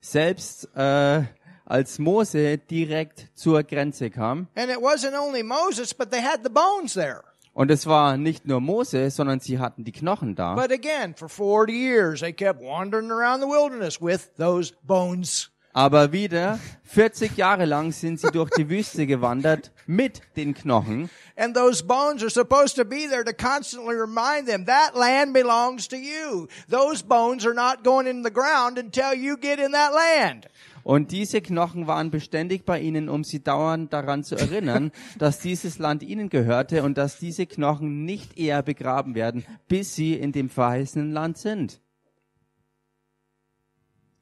[0.00, 1.22] Selbst äh,
[1.64, 6.50] als Mose direkt zur Grenze kam, And it wasn't only Moses, but they had the
[6.50, 7.22] bones there.
[7.54, 10.54] und es war nicht nur Mose, sondern sie hatten die Knochen da.
[10.56, 15.50] But again, for 40 years, they kept wandering around the wilderness with those bones.
[15.76, 21.10] Aber wieder 40 Jahre lang sind sie durch die Wüste gewandert mit den Knochen.
[21.36, 25.88] And those bones are supposed to be there to constantly remind them that land belongs
[25.88, 26.46] to you.
[26.70, 30.46] Those bones are not going in the ground until you get in that land.
[30.84, 35.80] Und diese Knochen waren beständig bei ihnen, um sie dauernd daran zu erinnern, dass dieses
[35.80, 40.50] Land ihnen gehörte und dass diese Knochen nicht eher begraben werden, bis sie in dem
[40.50, 41.80] verheißenen Land sind.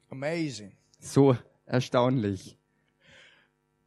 [0.09, 0.71] Amazing.
[1.03, 2.57] So erstaunlich.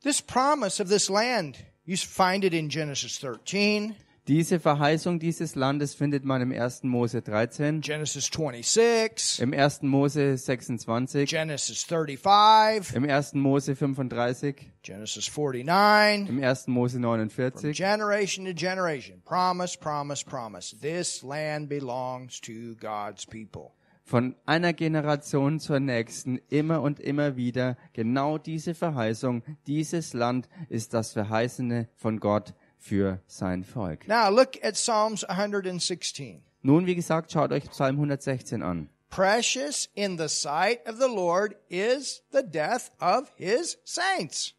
[0.03, 3.97] This promise of this land, you find it in Genesis 13,
[4.29, 6.83] Diese Verheißung dieses Landes findet man im 1.
[6.83, 9.83] Mose 13, Genesis 26, im 1.
[9.83, 13.35] Mose 26, Genesis 35, im 1.
[13.35, 16.29] Mose 35, Genesis 49.
[16.29, 16.67] im 1.
[16.67, 17.77] Mose From 49.
[17.77, 20.75] generation to generation, promise, promise, promise.
[20.81, 23.76] This land belongs to God's people.
[24.09, 30.95] Von einer Generation zur nächsten immer und immer wieder genau diese Verheißung, dieses Land ist
[30.95, 34.07] das Verheißene von Gott für sein Volk.
[34.07, 36.41] Now look at Psalms 116.
[36.63, 38.91] Nun, wie gesagt, schaut euch Psalm 116 an.
[39.11, 44.55] Precious in the sight of the Lord is the death of his saints.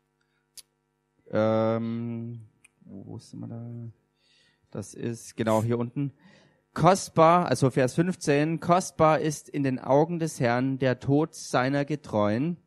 [1.32, 2.42] Ähm,
[2.82, 3.66] wo ist wir da?
[4.72, 6.12] Das ist genau hier unten.
[6.78, 12.58] Kostbar, also Vers 15, kostbar ist in den Augen des Herrn der Tod seiner Getreuen.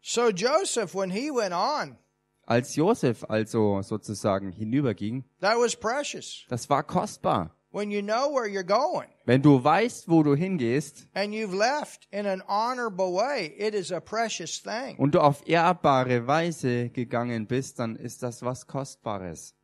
[0.00, 1.98] So Joseph, when he went on,
[2.46, 6.46] Als Josef also sozusagen hinüberging, that was precious.
[6.48, 7.54] das war kostbar.
[7.72, 12.08] When you know where you're going Wenn du weißt, wo du hingehst and you've left
[12.10, 14.96] in an honorable way, it is a precious thing.
[14.96, 19.54] und du auf ehrbare Weise gegangen bist, dann ist das was Kostbares.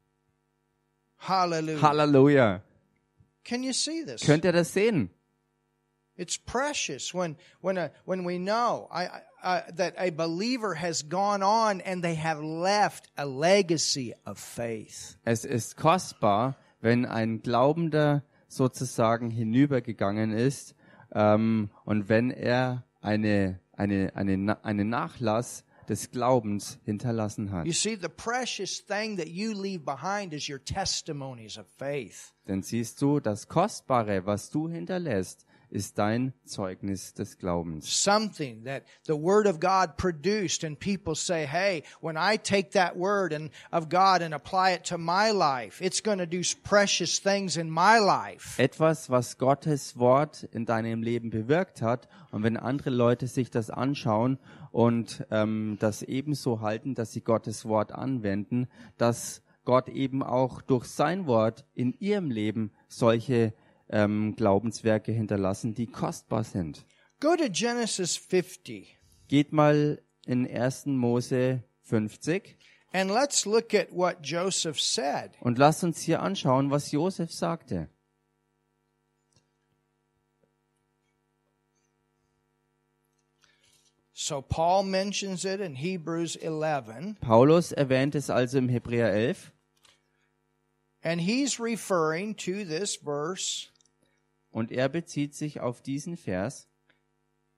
[1.18, 1.80] Hallelujah.
[1.80, 2.62] Halleluja.
[3.46, 4.22] Can you see this?
[4.22, 5.10] Könnt ihr das sehen?
[6.16, 11.42] It's precious when when a, when we know I, I, that a believer has gone
[11.42, 15.16] on and they have left a legacy of faith.
[15.24, 20.74] Es ist kostbar, wenn ein Glaubender sozusagen hinübergegangen ist
[21.12, 27.66] ähm, und wenn er eine, eine, eine, einen Nachlass des Glaubens hinterlassen hat.
[27.66, 32.32] You see, the precious thing that you leave behind is your testimonies of faith.
[32.46, 38.02] Denn siehst du, das Kostbare, was du hinterlässt, ist dein Zeugnis des Glaubens.
[38.02, 42.96] Something that the Word of God produced, and people say, hey, when I take that
[42.96, 47.18] Word and, of God and apply it to my life, it's going to do precious
[47.18, 48.58] things in my life.
[48.58, 52.08] Etwas, was Gottes Wort in deinem Leben bewirkt hat.
[52.30, 54.38] Und wenn andere Leute sich das anschauen
[54.76, 60.84] und ähm, das ebenso halten, dass sie Gottes Wort anwenden, dass Gott eben auch durch
[60.84, 63.54] sein Wort in ihrem Leben solche
[63.88, 66.84] ähm, Glaubenswerke hinterlassen, die kostbar sind.
[67.20, 68.98] Go to Genesis 50.
[69.28, 70.84] Geht mal in 1.
[70.88, 72.58] Mose 50
[72.92, 75.30] And let's look at what Joseph said.
[75.40, 77.88] und lasst uns hier anschauen, was Josef sagte.
[84.18, 89.52] So Paul mentions it in Hebrews 11, Paulus erwähnt es also im Hebräer 11
[91.02, 93.68] and he's referring to this verse
[94.50, 96.66] und er bezieht sich auf diesen Vers,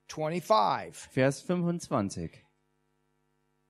[0.08, 0.96] 25.
[1.12, 2.44] Vers 25.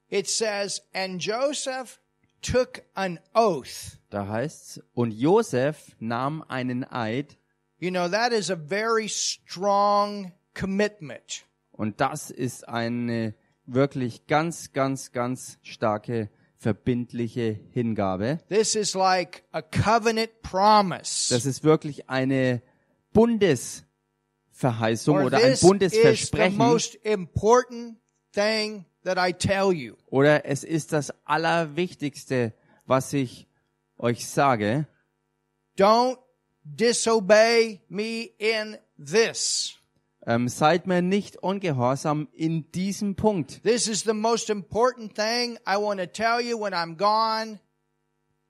[0.09, 2.01] It says, And Joseph
[2.41, 3.99] took an oath.
[4.09, 7.37] Da heißt's, und Josef nahm einen Eid,
[7.79, 11.45] You know, that is a very strong commitment.
[11.79, 18.41] Und das ist eine wirklich ganz, ganz, ganz starke, verbindliche Hingabe.
[18.49, 21.33] This is like a covenant promise.
[21.33, 22.63] Das ist wirklich eine
[23.13, 27.99] Bundesverheißung Or oder ein this is the Bundesversprechen most important
[28.33, 29.95] thing that I tell you.
[30.07, 32.55] oder es ist das Allerwichtigste,
[32.87, 33.47] was ich
[33.99, 34.89] euch sage.
[35.79, 36.19] Don't
[36.65, 39.78] disobey me in this.
[40.29, 43.63] Ähm, seid mir nicht ungehorsam in diesem Punkt.
[43.63, 47.61] This is the most important thing I want to tell you when I'm gone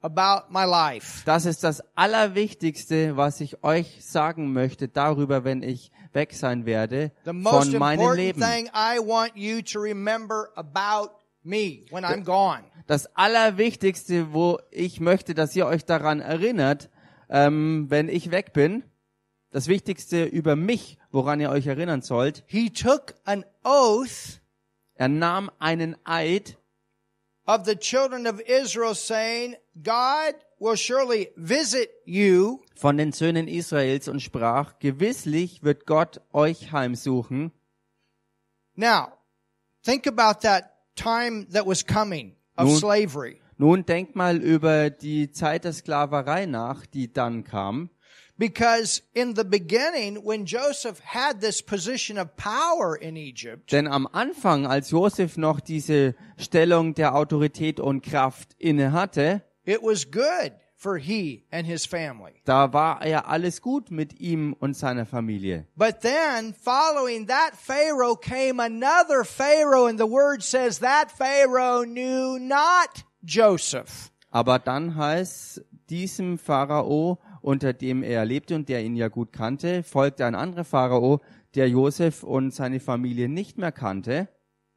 [0.00, 1.22] about my life.
[1.24, 7.12] Das ist das Allerwichtigste, was ich euch sagen möchte darüber, wenn ich weg sein werde
[7.22, 8.40] von meinem important Leben.
[8.40, 11.12] thing I want you to remember about
[11.44, 16.90] me when I'm gone Das Allerwichtigste, wo ich möchte, dass ihr euch daran erinnert,
[17.28, 18.82] ähm, wenn ich weg bin,
[19.50, 24.40] das Wichtigste über mich, woran ihr euch erinnern sollt, He took an oath
[24.94, 26.56] er nahm einen Eid
[27.46, 34.08] of the children of Israel saying, God will surely visit you von den Söhnen Israels
[34.08, 37.52] und sprach, gewisslich wird Gott euch heimsuchen.
[38.74, 39.12] Now,
[39.84, 43.40] think about that time that was coming of Nun- slavery.
[43.56, 47.90] Nun denkt mal über die Zeit der Sklaverei nach, die dann kam.
[48.38, 54.06] Because in the beginning, when Joseph had this position of power in Egypt, Denn am
[54.12, 60.52] Anfang, als Josef noch diese Stellung der Autorität und Kraft inne hatte, it was good
[60.76, 62.40] for he and his family.
[62.44, 65.66] da war ja alles gut mit ihm und seiner Familie.
[65.74, 72.38] But then, following that Pharaoh came another Pharaoh, and the word says that Pharaoh knew
[72.38, 74.12] not Joseph.
[74.30, 77.18] Aber dann heißt diesem Pharao,
[77.48, 81.22] unter dem er lebte und der ihn ja gut kannte, folgte ein anderer Pharao,
[81.54, 84.28] der Josef und seine Familie nicht mehr kannte.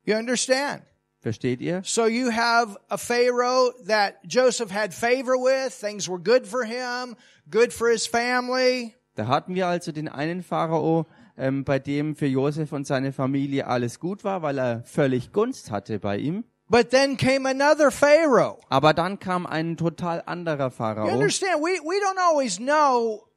[0.05, 0.81] You understand?
[1.19, 1.81] Versteht ihr?
[1.83, 5.77] So you have a Pharaoh that Joseph had favor with.
[5.77, 7.17] Things were good for him,
[7.51, 8.95] good for his family.
[9.15, 11.07] Da hatten wir also den einen Pharao,
[11.37, 15.71] ähm, bei dem für Josef und seine Familie alles gut war, weil er völlig Gunst
[15.71, 16.45] hatte bei ihm.
[16.71, 18.57] But then came another Pharaoh.
[18.69, 21.11] Aber dann kam ein total anderer You Pharao.
[21.11, 21.61] understand?
[21.61, 23.27] We, we don't always know,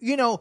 [0.00, 0.40] you know,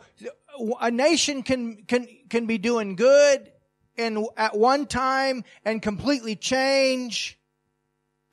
[0.80, 3.52] a nation can, can, can be doing good
[3.98, 7.38] in, at one time and completely change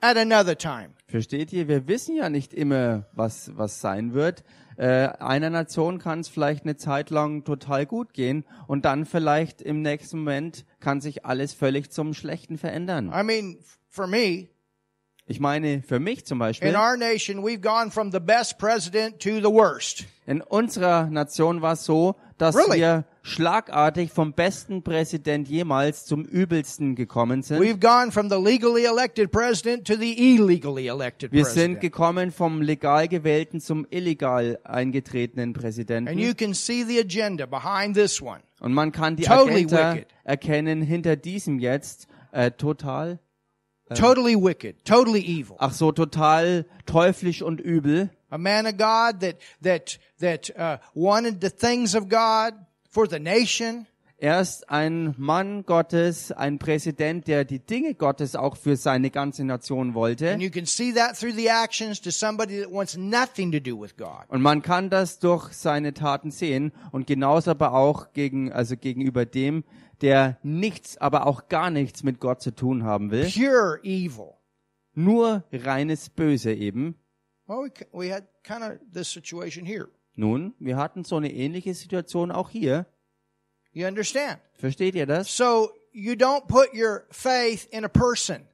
[0.01, 0.93] at another time.
[1.07, 1.67] Versteht ihr?
[1.67, 4.45] Wir wissen ja nicht immer, was, was sein wird.
[4.77, 9.61] Äh, einer Nation kann es vielleicht eine Zeit lang total gut gehen und dann vielleicht
[9.61, 13.11] im nächsten Moment kann sich alles völlig zum Schlechten verändern.
[13.13, 13.57] I mean,
[13.91, 14.47] for me,
[15.27, 19.19] Ich meine, für mich zum in Beispiel, our nation, we've gone from the best president
[19.21, 20.05] to the worst.
[20.25, 22.79] in unserer Nation war es so, dass Really?
[22.79, 27.61] wir schlagartig vom besten Präsident jemals zum übelsten gekommen sind.
[27.61, 31.81] We've gone from the legally elected president to the illegally elected Wir sind president.
[31.81, 36.17] gekommen vom legal gewählten zum illegal eingetretenen And Präsidenten.
[36.17, 38.41] you can see the agenda behind this one.
[38.59, 40.07] Und man kann die Totally Agenda wicked.
[40.23, 43.19] erkennen hinter diesem jetzt äh, total,
[43.95, 45.57] Totally wicked, totally evil.
[45.59, 48.09] ach so, total teuflisch und übel.
[48.29, 52.53] A man of God that, that, that, uh, wanted the things of God
[52.89, 53.87] for the nation.
[54.17, 59.95] Erst ein Mann Gottes, ein Präsident, der die Dinge Gottes auch für seine ganze Nation
[59.95, 60.31] wollte.
[60.31, 63.75] And you can see that through the actions to somebody that wants nothing to do
[63.81, 64.25] with God.
[64.27, 69.25] Und man kann das durch seine Taten sehen und genauso aber auch gegen, also gegenüber
[69.25, 69.63] dem,
[70.01, 73.29] der nichts, aber auch gar nichts mit Gott zu tun haben will.
[73.29, 74.33] Pure evil.
[74.93, 76.95] Nur reines Böse eben.
[77.47, 79.89] Well, we, we had kind of this situation here.
[80.15, 82.85] Nun, wir hatten so eine ähnliche Situation auch hier.
[83.71, 84.39] You understand?
[84.53, 85.35] Versteht ihr das?
[85.35, 88.47] So you don't put your faith in a person.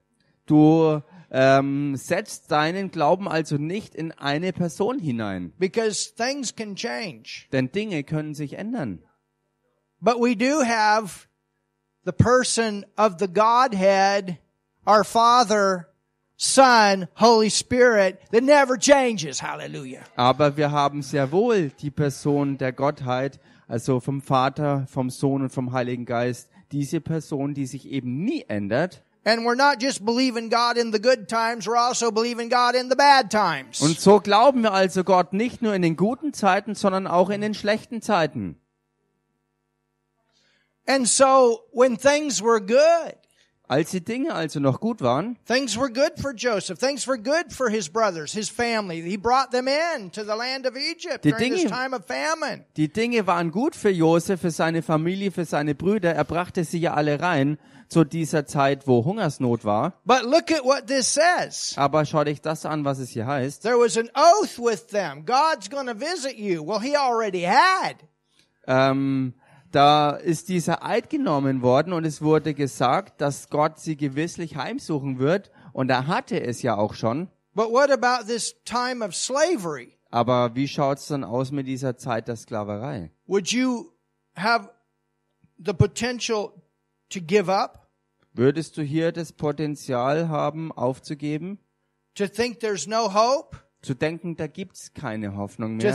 [0.46, 7.48] Du ähm, setzt deinen Glauben also nicht in eine Person hinein, because things can change.
[7.52, 9.04] denn Dinge können sich ändern.
[10.00, 11.28] But we do have
[12.08, 14.38] the person of the Godhead,
[14.88, 15.90] our Father,
[16.38, 19.42] Son, Holy Spirit, that never changes.
[19.42, 20.04] Hallelujah.
[20.16, 25.50] Aber wir haben sehr wohl die Person der Gottheit, also vom Vater, vom Sohn und
[25.50, 29.04] vom Heiligen Geist, diese Person, die sich eben nie ändert.
[29.26, 32.90] And we're not just believing God in the good times, we're also believing God in
[32.90, 33.82] the bad times.
[33.82, 37.42] Und so glauben wir also Gott nicht nur in den guten Zeiten, sondern auch in
[37.42, 38.58] den schlechten Zeiten.
[40.88, 43.16] And so when things were good,
[43.70, 46.80] Als die Dinge also noch gut waren, things were good for Joseph.
[46.80, 49.02] Things were good for his brothers, his family.
[49.02, 52.06] He brought them in to the land of Egypt Die during this Dinge- time of
[52.06, 52.64] famine.
[52.78, 56.14] Die Dinge waren gut für Josef, für seine Familie, für seine Brüder.
[56.16, 57.58] Er brachte sie ja alle rein
[57.90, 60.00] zu dieser Zeit, wo Hungersnot war.
[60.06, 61.74] But look at what this says.
[61.76, 63.64] Aber schau dich das an, was es hier heißt.
[63.64, 65.26] There was an oath with them.
[65.26, 66.64] God's going to visit you.
[66.66, 67.98] Well, he already had.
[68.66, 69.34] Ähm,
[69.72, 75.20] da ist dieser Eid genommen worden und es wurde gesagt, dass Gott sie gewisslich heimsuchen
[75.20, 75.52] wird.
[75.74, 77.30] Und er hatte es ja auch schon.
[77.54, 79.98] But what about this time of slavery?
[80.10, 83.12] Aber wie schaut's dann aus mit dieser Zeit der Sklaverei?
[83.26, 83.92] Would you
[84.36, 84.70] have
[85.58, 86.52] the potential
[87.10, 87.90] to give up?
[88.34, 91.60] Würdest du hier das Potenzial haben, aufzugeben?
[92.16, 93.58] To think there's no hope?
[93.88, 95.94] Zu denken, da gibt's keine Hoffnung mehr.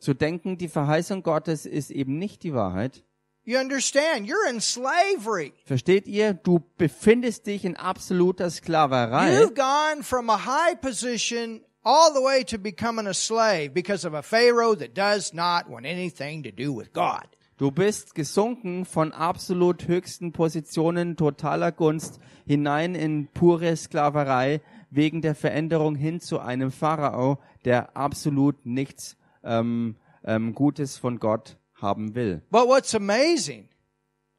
[0.00, 3.04] Zu denken, die Verheißung Gottes ist eben nicht die Wahrheit.
[3.44, 4.26] You understand?
[4.26, 5.52] You're in slavery.
[5.64, 6.34] Versteht ihr?
[6.34, 9.40] Du befindest dich in absoluter Sklaverei.
[9.40, 14.12] You've gone from a high position all the way to becoming a slave because of
[14.12, 17.28] a Pharaoh that does not want anything to do with God.
[17.58, 25.34] Du bist gesunken von absolut höchsten Positionen totaler Gunst hinein in pure Sklaverei wegen der
[25.34, 32.42] Veränderung hin zu einem Pharao, der absolut nichts ähm, ähm, Gutes von Gott haben will.
[32.48, 33.68] But what's amazing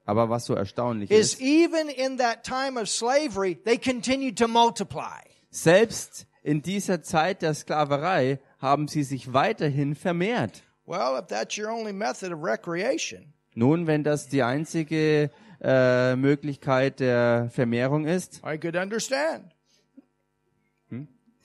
[0.05, 4.47] Aber was so erstaunlich is ist, even in that time of slavery, they continued to
[4.47, 5.19] multiply.
[5.49, 10.63] selbst in dieser Zeit der Sklaverei haben sie sich weiterhin vermehrt.
[10.89, 15.29] Well, if that's your only method of recreation, Nun, wenn das die einzige
[15.61, 19.53] äh, Möglichkeit der Vermehrung ist, I could understand.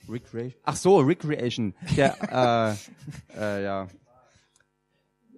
[0.09, 0.59] Recreation.
[0.63, 1.75] Ach so, Recreation.
[1.95, 2.75] Der,
[3.37, 3.87] äh, äh, ja.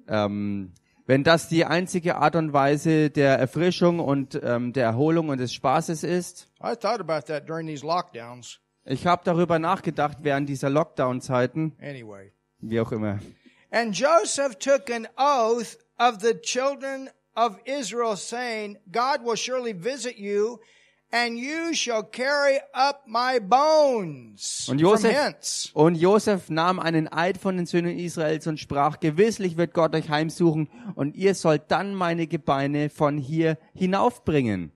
[0.08, 0.72] Ähm,
[1.05, 5.53] wenn das die einzige Art und Weise der Erfrischung und ähm, der Erholung und des
[5.53, 8.60] Spaßes ist, I thought about that during these lockdowns.
[8.86, 12.32] ich habe darüber nachgedacht während dieser Lockdown-Zeiten, Anyway.
[12.60, 13.20] wie auch immer.
[13.72, 20.18] And Joseph took an oath of the children of Israel, saying, God will surely visit
[20.18, 20.59] you,
[21.11, 25.70] and you shall carry up my bones Und from Josef, hence.
[25.74, 30.09] und Josef nahm einen Eid von den Söhnen Israels und sprach, gewisslich wird Gott euch
[30.09, 34.72] heimsuchen und ihr sollt dann meine Gebeine von hier hinaufbringen.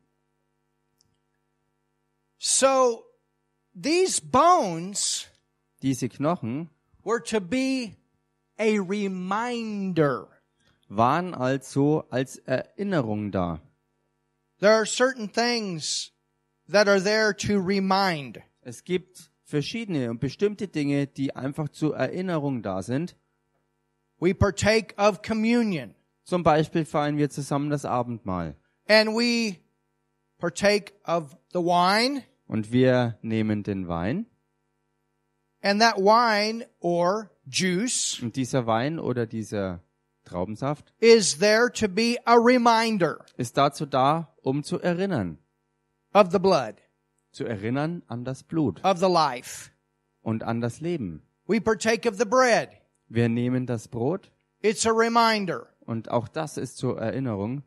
[2.38, 3.04] So
[3.74, 5.28] these bones
[5.82, 6.70] Diese Knochen
[7.04, 7.96] were to be
[8.62, 10.28] a reminder.
[10.88, 13.60] waren also als Erinnerung da.
[14.60, 16.12] There are certain things
[16.70, 18.42] that are there to remind.
[18.62, 23.16] Es gibt verschiedene und bestimmte Dinge, die einfach zur Erinnerung da sind.
[24.20, 28.56] We partake of communion Zum Beispiel feiern wir zusammen das Abendmahl
[28.88, 29.58] and we
[30.38, 34.28] partake of the wine und wir nehmen den Wein
[35.64, 39.82] and that wine or juice und dieser Wein oder dieser
[40.26, 45.38] Traubensaft is there to be a reminder ist dazu da, um zu erinnern,
[46.14, 46.76] of the blood,
[47.32, 49.72] zu erinnern an das Blut of the life.
[50.22, 51.24] und an das Leben.
[51.48, 52.70] We partake of the bread.
[53.10, 54.32] Wir nehmen das Brot
[54.62, 55.68] It's a reminder.
[55.86, 57.64] und auch das ist zur Erinnerung.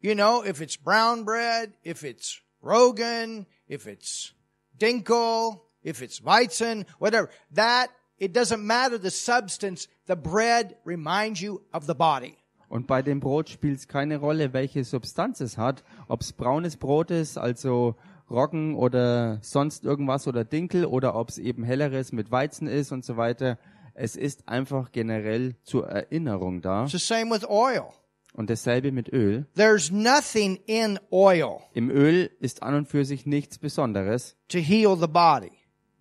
[0.00, 4.34] You know, if it's brown bread, if it's Rogan, if it's
[4.76, 7.88] Dinkel, if it's Weizen, whatever, that,
[8.18, 9.88] it doesn't matter the substance.
[10.06, 12.36] The bread reminds you of the body.
[12.68, 16.78] Und bei dem Brot spielt es keine Rolle, welche Substanz es hat, ob es braunes
[16.78, 17.96] Brot ist, also
[18.30, 23.04] Roggen oder sonst irgendwas oder Dinkel oder ob es eben helleres mit Weizen ist und
[23.04, 23.58] so weiter.
[23.94, 26.84] Es ist einfach generell zur Erinnerung da.
[26.84, 27.90] It's the same with oil.
[28.32, 29.46] Und dasselbe mit Öl.
[29.54, 34.96] There's nothing in oil Im Öl ist an und für sich nichts Besonderes, to heal
[34.96, 35.52] the body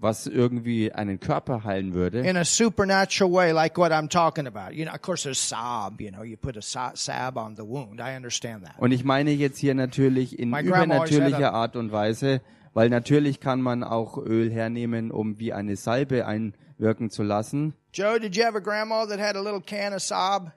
[0.01, 2.21] was irgendwie einen Körper heilen würde.
[2.21, 4.73] in a supernatural way like what I'm talking about.
[4.73, 7.63] You know, of course there's salve, you know, you put a sa- salve on the
[7.63, 7.99] wound.
[8.01, 8.73] I understand that.
[8.79, 12.41] Und ich meine jetzt hier natürlich in übernatürlicher Art und Weise,
[12.73, 17.73] weil natürlich kann man auch Öl hernehmen, um wie eine Salbe einwirken zu lassen.
[17.93, 20.51] Joe, did you have a grandma that had a little can of salve?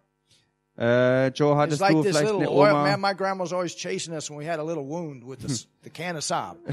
[0.77, 2.73] Äh, Joe, It's hattest like du this vielleicht eine oil.
[2.73, 2.83] Oma?
[2.83, 5.67] Man, my grandma was always chasing us when we had a little wound with the,
[5.85, 6.59] the can of salve.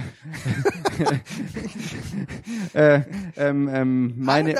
[2.73, 3.01] Äh,
[3.37, 4.55] ähm, ähm, meine,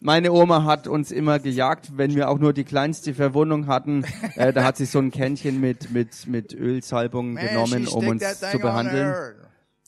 [0.00, 4.04] meine Oma hat uns immer gejagt, wenn wir auch nur die kleinste Verwundung hatten.
[4.36, 8.08] Äh, da hat sie so ein Kännchen mit, mit, mit Ölsalbung man, she genommen, um
[8.08, 9.34] uns zu behandeln.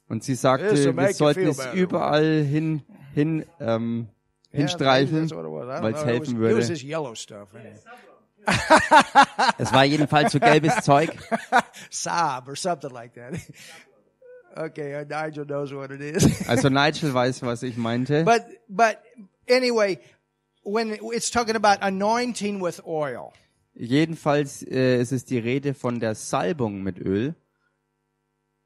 [0.08, 4.08] Und sie sagte, wir sollten es überall hin, hin, ähm,
[4.56, 4.64] Yeah.
[4.64, 6.62] I don't weil es helfen würde.
[9.58, 11.10] Es war jedenfalls so gelbes Zeug.
[11.90, 13.40] Sob or something like that.
[14.56, 16.24] okay, uh, Nigel knows what it is.
[16.48, 18.24] Also Nigel weiß, was ich meinte.
[18.24, 18.98] but but
[19.48, 19.98] anyway,
[20.62, 23.32] when it's talking about anointing with oil,
[23.78, 27.34] Jedenfalls äh, ist es die Rede von der Salbung mit Öl.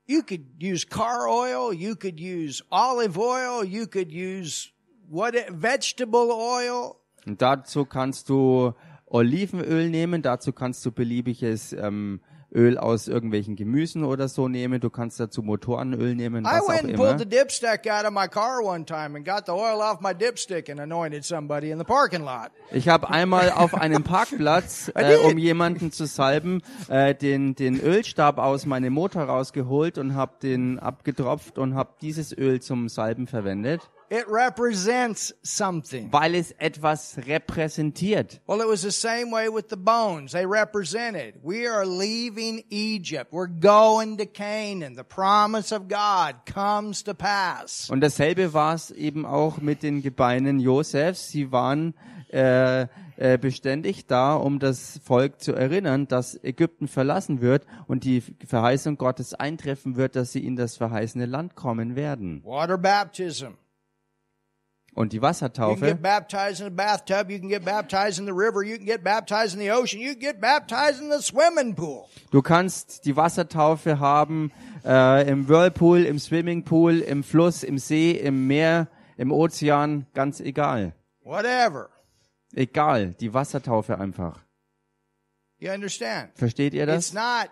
[0.07, 4.73] you could use car oil, you could use olive oil, you could use
[5.09, 6.97] what vegetable oil.
[7.27, 8.73] Und dazu kannst du
[9.11, 12.21] Olivenöl nehmen, dazu kannst du beliebiges ähm,
[12.53, 14.81] Öl aus irgendwelchen Gemüsen oder so nehmen.
[14.81, 17.05] Du kannst dazu Motorenöl nehmen, I was auch went and immer.
[17.05, 20.13] pulled the dipstick out of my car one time and got the oil off my
[20.15, 22.51] dipstick and anointed somebody in the parking lot.
[22.73, 28.39] Ich habe einmal auf einem Parkplatz, äh, um jemanden zu salben, äh, den, den Ölstab
[28.39, 33.91] aus meinem Motor rausgeholt und habe den abgetropft und habe dieses Öl zum Salben verwendet,
[34.13, 36.13] It represents something.
[36.13, 38.41] weil es etwas repräsentiert.
[38.49, 40.33] Well, it was the same way with the bones.
[40.33, 41.37] They represented.
[41.45, 43.33] We are leaving Egypt.
[43.33, 44.97] We're going to Canaan.
[44.97, 47.89] The promise of God comes to pass.
[47.89, 51.29] Und dasselbe war es eben auch mit den Gebeinen Josefs.
[51.29, 51.95] Sie waren
[52.31, 58.23] äh, äh, beständig da, um das Volk zu erinnern, dass Ägypten verlassen wird und die
[58.45, 62.43] Verheißung Gottes eintreffen wird, dass sie in das verheißene Land kommen werden.
[62.45, 63.53] Water baptism.
[64.95, 67.31] Und die You can Wassertaufe, get baptized in a bathtub.
[67.31, 68.63] You can get baptized in the river.
[68.63, 70.01] You can get baptized in the ocean.
[70.01, 72.09] You can get baptized in the swimming pool.
[72.31, 74.51] du kannst die Wassertaufe haben
[74.85, 80.93] äh, im Whirlpool, im Swimmingpool, im Fluss, im See, im Meer, im Ozean, ganz egal.
[81.23, 81.91] Whatever.
[82.55, 84.41] Egal, die Wassertaufe einfach.
[85.59, 86.31] You understand?
[86.35, 87.15] Versteht ihr It's das?
[87.15, 87.51] not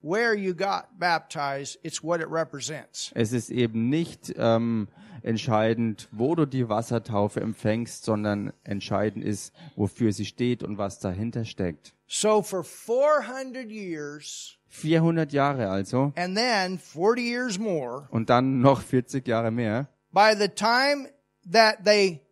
[0.00, 1.78] where you got baptized.
[1.82, 3.10] It's what it represents.
[3.14, 4.88] Es ist eben nicht ähm,
[5.22, 11.44] entscheidend, wo du die Wassertaufe empfängst, sondern entscheidend ist, wofür sie steht und was dahinter
[11.44, 11.94] steckt.
[12.06, 18.82] So for 400 years 400 Jahre also and then 40 years more, und dann noch
[18.82, 19.88] 40 Jahre mehr.
[20.12, 21.08] by the time
[21.44, 22.22] that they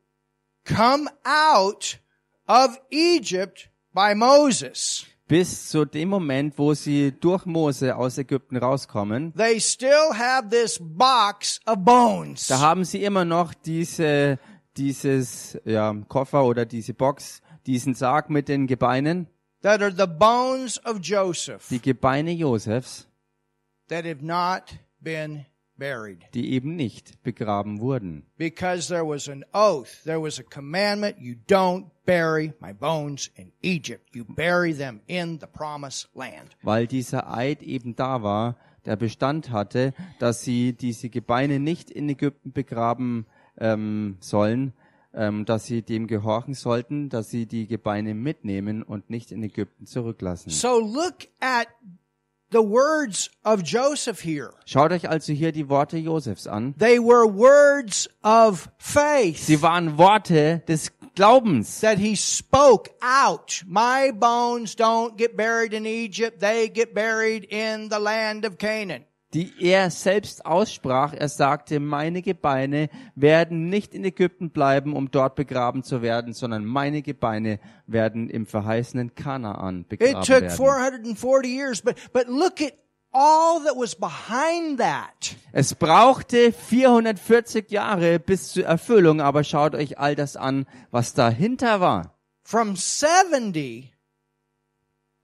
[0.64, 1.99] come out
[2.49, 9.35] of Egypt by Moses, Bis zu dem Moment, wo sie durch Mose aus Ägypten rauskommen,
[9.35, 12.47] they still have this box of bones.
[12.47, 14.39] da haben sie immer noch diese,
[14.77, 19.27] dieses ja, Koffer oder diese Box, diesen Sarg mit den Gebeinen,
[19.62, 23.09] that are the bones of Joseph die Gebeine Josefs,
[23.89, 25.45] that have not been.
[25.79, 28.24] Die eben nicht begraben wurden.
[28.39, 33.53] Because there was an oath, there was a commandment, you don't bury my bones in
[33.62, 34.14] Egypt.
[34.14, 36.57] You bury them in the promised land.
[36.62, 42.09] weil dieser Eid eben da war, der Bestand hatte, dass sie diese Gebeine nicht in
[42.09, 43.27] Ägypten begraben
[43.59, 44.72] ähm, sollen,
[45.12, 49.87] ähm, dass sie dem gehorchen sollten, dass sie die Gebeine mitnehmen und nicht in Ägypten
[49.87, 50.51] zurücklassen.
[50.51, 51.68] So look at
[52.51, 54.53] the words of Joseph here.
[54.64, 56.74] Schaut euch also hier die Worte Josefs an.
[56.78, 63.62] They were words of faith Sie waren Worte des Glaubens, that he spoke out.
[63.66, 66.40] My bones don't get buried in Egypt.
[66.40, 69.05] They get buried in the land of Canaan.
[69.35, 71.12] Die er selbst aussprach.
[71.12, 76.64] Er sagte, meine Gebeine werden nicht in Ägypten bleiben, um dort begraben zu werden, sondern
[76.64, 80.51] meine Gebeine werden im verheißenen Kanaan It begraben took werden.
[80.51, 82.72] 440 years, but, but look at
[83.12, 85.37] all that was behind that.
[85.53, 91.81] Es brauchte 440 Jahre bis zur Erfüllung, aber schaut euch all das an, was dahinter
[91.81, 92.14] war.
[92.43, 93.95] From 70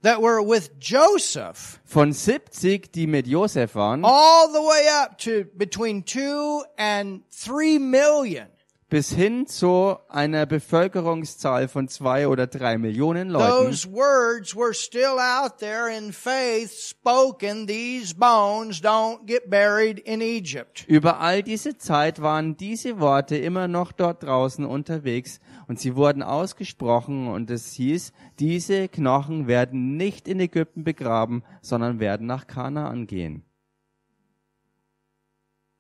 [0.03, 5.45] that were with Joseph Von 70, die mit Josef waren, all the way up to
[5.57, 8.49] between two and three million.
[8.93, 13.71] bis hin zu einer Bevölkerungszahl von zwei oder drei Millionen Leuten.
[13.71, 17.67] Those words were still out there in faith spoken.
[17.67, 20.85] These bones don't get buried in Egypt.
[20.89, 25.41] Über all diese Zeit waren diese Worte immer noch dort draußen unterwegs
[25.73, 31.99] und sie wurden ausgesprochen und es hieß, diese Knochen werden nicht in Ägypten begraben, sondern
[31.99, 33.43] werden nach Kanaan gehen.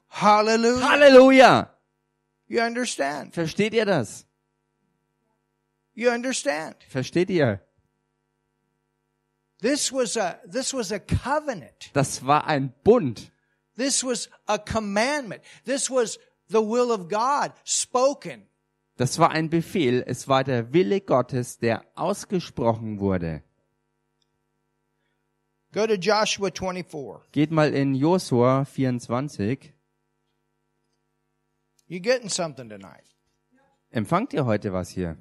[0.08, 0.88] Hallelujah.
[0.88, 1.78] Halleluja!
[2.46, 3.34] You understand?
[3.34, 4.26] Versteht ihr das?
[5.92, 6.82] You understand?
[6.88, 7.60] Versteht ihr?
[9.60, 11.90] This was a, this was a covenant.
[11.92, 13.30] Das war ein Bund.
[13.76, 15.42] This was a commandment.
[15.66, 16.18] This was
[16.48, 18.48] the will of God spoken.
[18.96, 20.04] Das war ein Befehl.
[20.06, 23.42] Es war der Wille Gottes, der ausgesprochen wurde.
[25.72, 27.32] Go to Joshua 24.
[27.32, 29.72] Geht mal in Josua 24.
[31.86, 33.04] You getting something tonight?
[33.90, 35.16] Empfangt ihr heute was hier?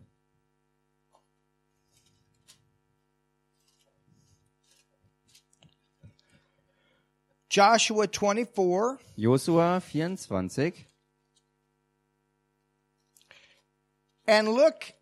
[7.49, 10.85] Joshua 24 Josua 24.
[14.31, 14.93] and look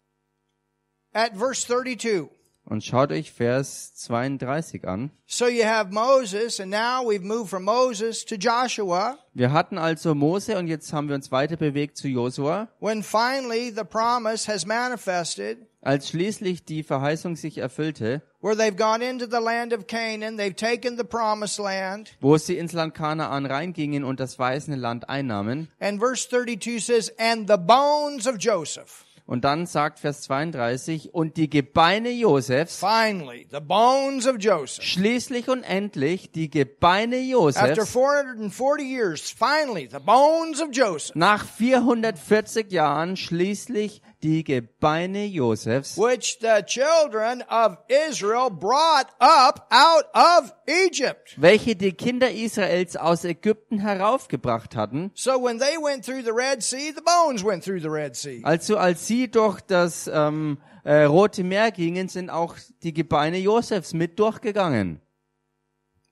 [1.14, 2.30] at verse 32.
[2.66, 5.10] Und schaut euch Vers 32 an.
[5.26, 10.14] So you have Moses and now we've moved from Moses to Joshua Wir hatten also
[10.14, 12.68] Mose und jetzt haben wir uns weiter bewegt zu Josua.
[12.80, 19.02] when finally the promise has manifested Als schließlich die Verheißung sich erfüllte, where they've gone
[19.04, 22.16] into the land of Canaan, they've taken the promised land.
[22.20, 27.12] wo sie ins Land Kanaan reingingen und das weiße Land einnahmen, And verse 32 says,
[27.18, 29.06] and the bones of Joseph.
[29.30, 34.84] Und dann sagt Vers 32, und die Gebeine Josefs, Finally, the bones of Joseph.
[34.84, 41.46] schließlich und endlich die Gebeine After Josefs, 440 years, finally, the bones of Joseph, nach
[41.46, 47.78] 440 Jahren schließlich die Gebeine Josefs, which the children of
[48.10, 51.36] Israel brought up out of Egypt.
[51.38, 56.62] welche die Kinder Israels aus Ägypten heraufgebracht hatten, So when they went through the Red
[56.62, 58.42] Sea, the bones went through the Red Sea.
[58.44, 63.94] Also als sie durch das ähm, äh, Rote Meer gingen, sind auch die Gebeine Josefs
[63.94, 65.02] mit durchgegangen.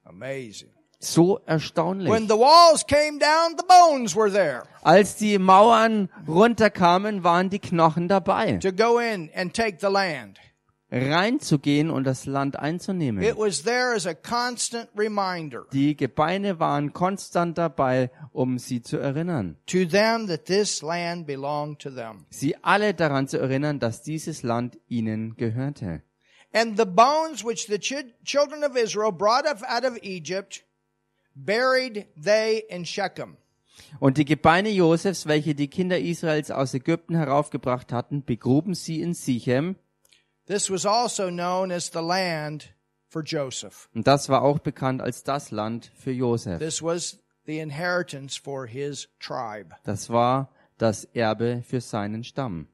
[0.06, 0.70] Amazing.
[1.00, 2.10] So erstaunlich.
[2.12, 7.60] When the walls came down, the bones were there Als die Mauern runterkamen, waren die
[7.60, 10.40] Knochen dabei, to go in and take the land.
[10.92, 13.22] reinzugehen und das Land einzunehmen.
[13.24, 18.98] It was there as a constant reminder Die Gebeine waren konstant dabei, um sie zu
[18.98, 19.58] erinnern.
[19.66, 22.26] to them that this land belonged to them.
[22.30, 26.02] Sie alle daran zu erinnern, dass dieses Land ihnen gehörte.
[26.54, 30.64] And the bones which the chi- children of Israel brought up out of Egypt,
[31.46, 33.38] buried they in Shechem.
[34.00, 39.14] Und die Gebeine Josefs, welche die Kinder Israels aus Ägypten heraufgebracht hatten, begruben sie in
[39.14, 39.76] Sichem,
[40.48, 42.74] This was also known as the land
[43.10, 43.90] for Joseph.
[43.94, 46.60] Und das war auch bekannt als das Land für Josef.
[46.60, 49.76] This was the inheritance for his tribe.
[49.84, 52.68] Das war das Erbe für seinen Stamm.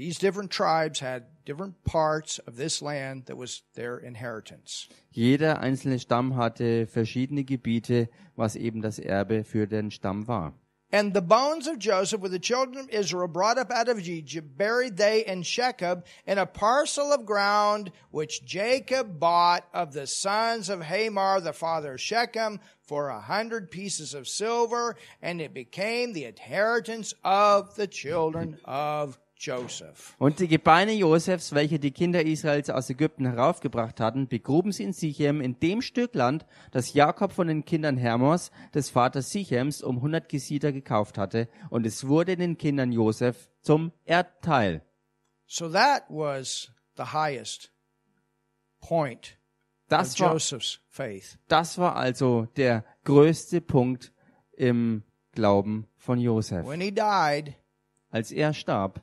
[0.00, 4.88] These different tribes had different parts of this land that was their inheritance.
[5.12, 10.54] Jeder einzelne Stamm hatte verschiedene Gebiete, was eben das Erbe für den Stamm war.
[10.90, 14.56] And the bones of Joseph with the children of Israel brought up out of Egypt
[14.56, 20.70] buried they in Shechem in a parcel of ground which Jacob bought of the sons
[20.70, 26.14] of Hamar, the father of Shechem, for a hundred pieces of silver, and it became
[26.14, 30.14] the inheritance of the children of Joseph.
[30.18, 34.92] Und die Gebeine Josefs, welche die Kinder Israels aus Ägypten heraufgebracht hatten, begruben sie in
[34.92, 39.96] Sichem in dem Stück Land, das Jakob von den Kindern Hermos, des Vaters Sichems, um
[39.96, 44.82] 100 Gesieder gekauft hatte, und es wurde den Kindern Josef zum Erdteil.
[45.46, 47.72] So that was the highest
[48.80, 49.38] point
[49.84, 51.38] of Das war Joseph's faith.
[51.48, 54.12] Das war also der größte Punkt
[54.52, 56.66] im Glauben von Josef.
[56.66, 57.54] When he died,
[58.10, 59.02] Als er starb,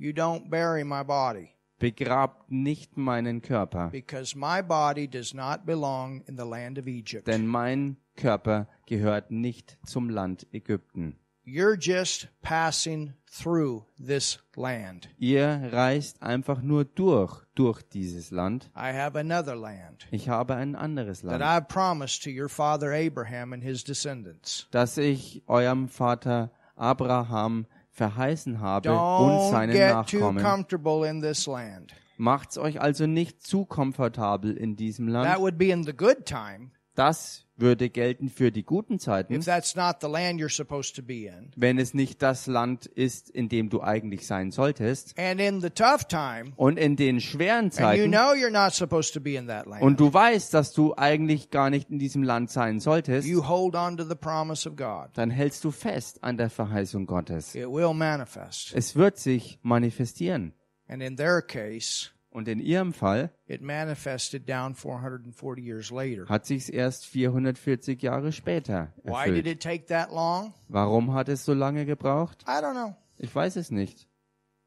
[0.00, 1.50] you don't bury my body.
[1.78, 7.26] begrabt nicht meinen Körper, because my body does not belong in the land of Egypt.
[7.26, 11.16] denn mein Körper gehört nicht zum Land Ägypten.
[11.46, 15.08] You're just passing through this land.
[15.18, 18.70] Ihr reist einfach nur durch, durch dieses Land.
[18.76, 22.92] I have another land Ich habe ein anderes that Land, I've promised to your father
[22.92, 24.68] Abraham and his descendants.
[24.70, 27.66] das ich eurem Vater Abraham
[28.00, 30.42] verheißen habe und seinen get too Nachkommen.
[30.42, 31.92] comfortable in this land.
[32.16, 35.40] Macht's euch also nicht zu komfortabel in diesem That Land.
[35.40, 39.76] would be in the good time Das würde gelten für die guten Zeiten, if that's
[39.76, 41.50] not the land you're supposed to be in.
[41.56, 45.16] wenn es nicht das Land ist, in dem du eigentlich sein solltest.
[45.18, 48.72] And in the tough time, Und in den schweren and you Zeiten, know you're not
[48.72, 51.98] supposed to be in that land, und du weißt, dass du eigentlich gar nicht in
[51.98, 55.10] diesem Land sein solltest, you hold on to the promise of God.
[55.14, 57.54] dann hältst du fest an der Verheißung Gottes.
[57.54, 58.72] It will manifest.
[58.74, 60.54] Es wird sich manifestieren.
[60.88, 66.28] And in their case, Und in ihrem Fall it manifested down 440 years later.
[66.28, 69.46] hat sich's erst 440 Jahre später Why did erfüllt.
[69.48, 70.54] it take that long?
[70.68, 72.44] Warum hat es so lange gebraucht?
[72.46, 74.08] I don't know, Ich weiß es nicht.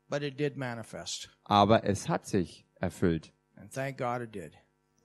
[0.09, 1.29] but it did manifest.
[1.45, 3.31] Aber es hat sich erfüllt.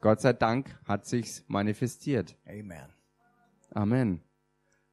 [0.01, 2.37] Gott sei Dank hat sich's manifestiert.
[2.47, 2.89] Amen.
[3.73, 4.21] Amen.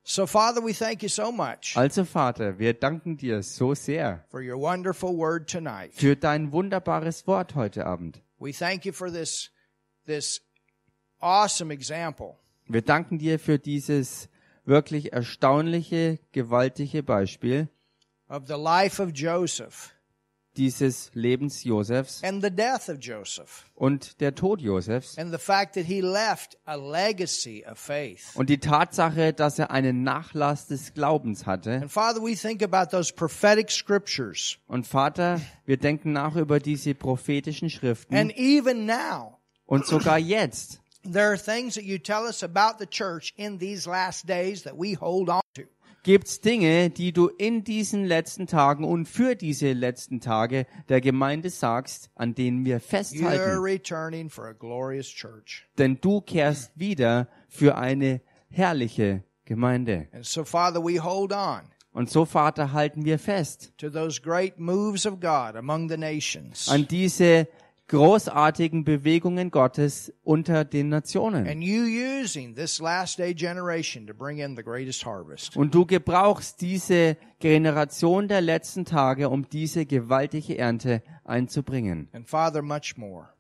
[0.07, 4.39] So, Father, we thank you so much Also Vater, wir danken dir so sehr for
[4.39, 5.93] your wonderful word tonight.
[5.95, 8.21] für dein wunderbares Wort heute Abend.
[8.37, 9.49] We thank you for this,
[10.05, 10.41] this
[11.19, 12.35] awesome example
[12.67, 14.29] Wir danken dir für dieses
[14.63, 17.67] wirklich erstaunliche, gewaltige Beispiel
[18.29, 19.94] of the life of Joseph
[20.57, 25.75] dieses Lebens Josefs and the death of Joseph und der Tod Josefs and the fact
[25.75, 28.35] that he left a legacy of faith.
[28.35, 31.81] und die Tatsache, dass er einen Nachlass des Glaubens hatte.
[31.81, 34.57] And Father, we think about those prophetic scriptures.
[34.67, 40.79] Und Vater, wir denken nach über diese prophetischen Schriften And even now, und sogar jetzt
[41.05, 44.77] there are things that you tell us about the church in these last days that
[44.77, 45.44] we hold on.
[46.05, 51.49] Gibt's Dinge, die du in diesen letzten Tagen und für diese letzten Tage der Gemeinde
[51.49, 53.65] sagst, an denen wir festhalten.
[55.77, 60.07] Denn du kehrst wieder für eine herrliche Gemeinde.
[60.13, 63.73] And so, Father, we hold on Und so, Vater, halten wir fest
[66.67, 67.47] an diese
[67.87, 71.45] großartigen Bewegungen Gottes unter den Nationen.
[75.55, 82.09] Und du gebrauchst diese Generation der letzten Tage, um diese gewaltige Ernte einzubringen.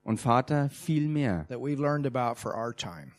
[0.03, 1.47] Und Vater, viel mehr,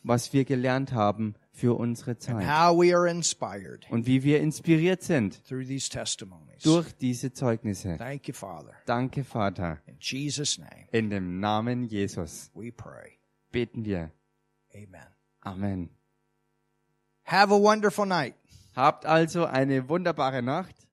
[0.03, 2.46] was wir gelernt haben für unsere Zeit.
[2.46, 6.62] how we are inspired Und wie wir inspiriert sind through these testimonies.
[6.62, 7.96] durch diese Zeugnisse.
[7.98, 8.72] Thank you, Father.
[8.84, 9.78] Danke, Vater.
[9.86, 13.18] In Jesus' name, In dem Namen Jesus we pray.
[13.50, 14.11] beten wir.
[14.74, 15.07] Amen.
[15.40, 15.90] Amen.
[17.24, 18.34] Have a wonderful night.
[18.74, 20.86] Habt also eine wunderbare Nacht.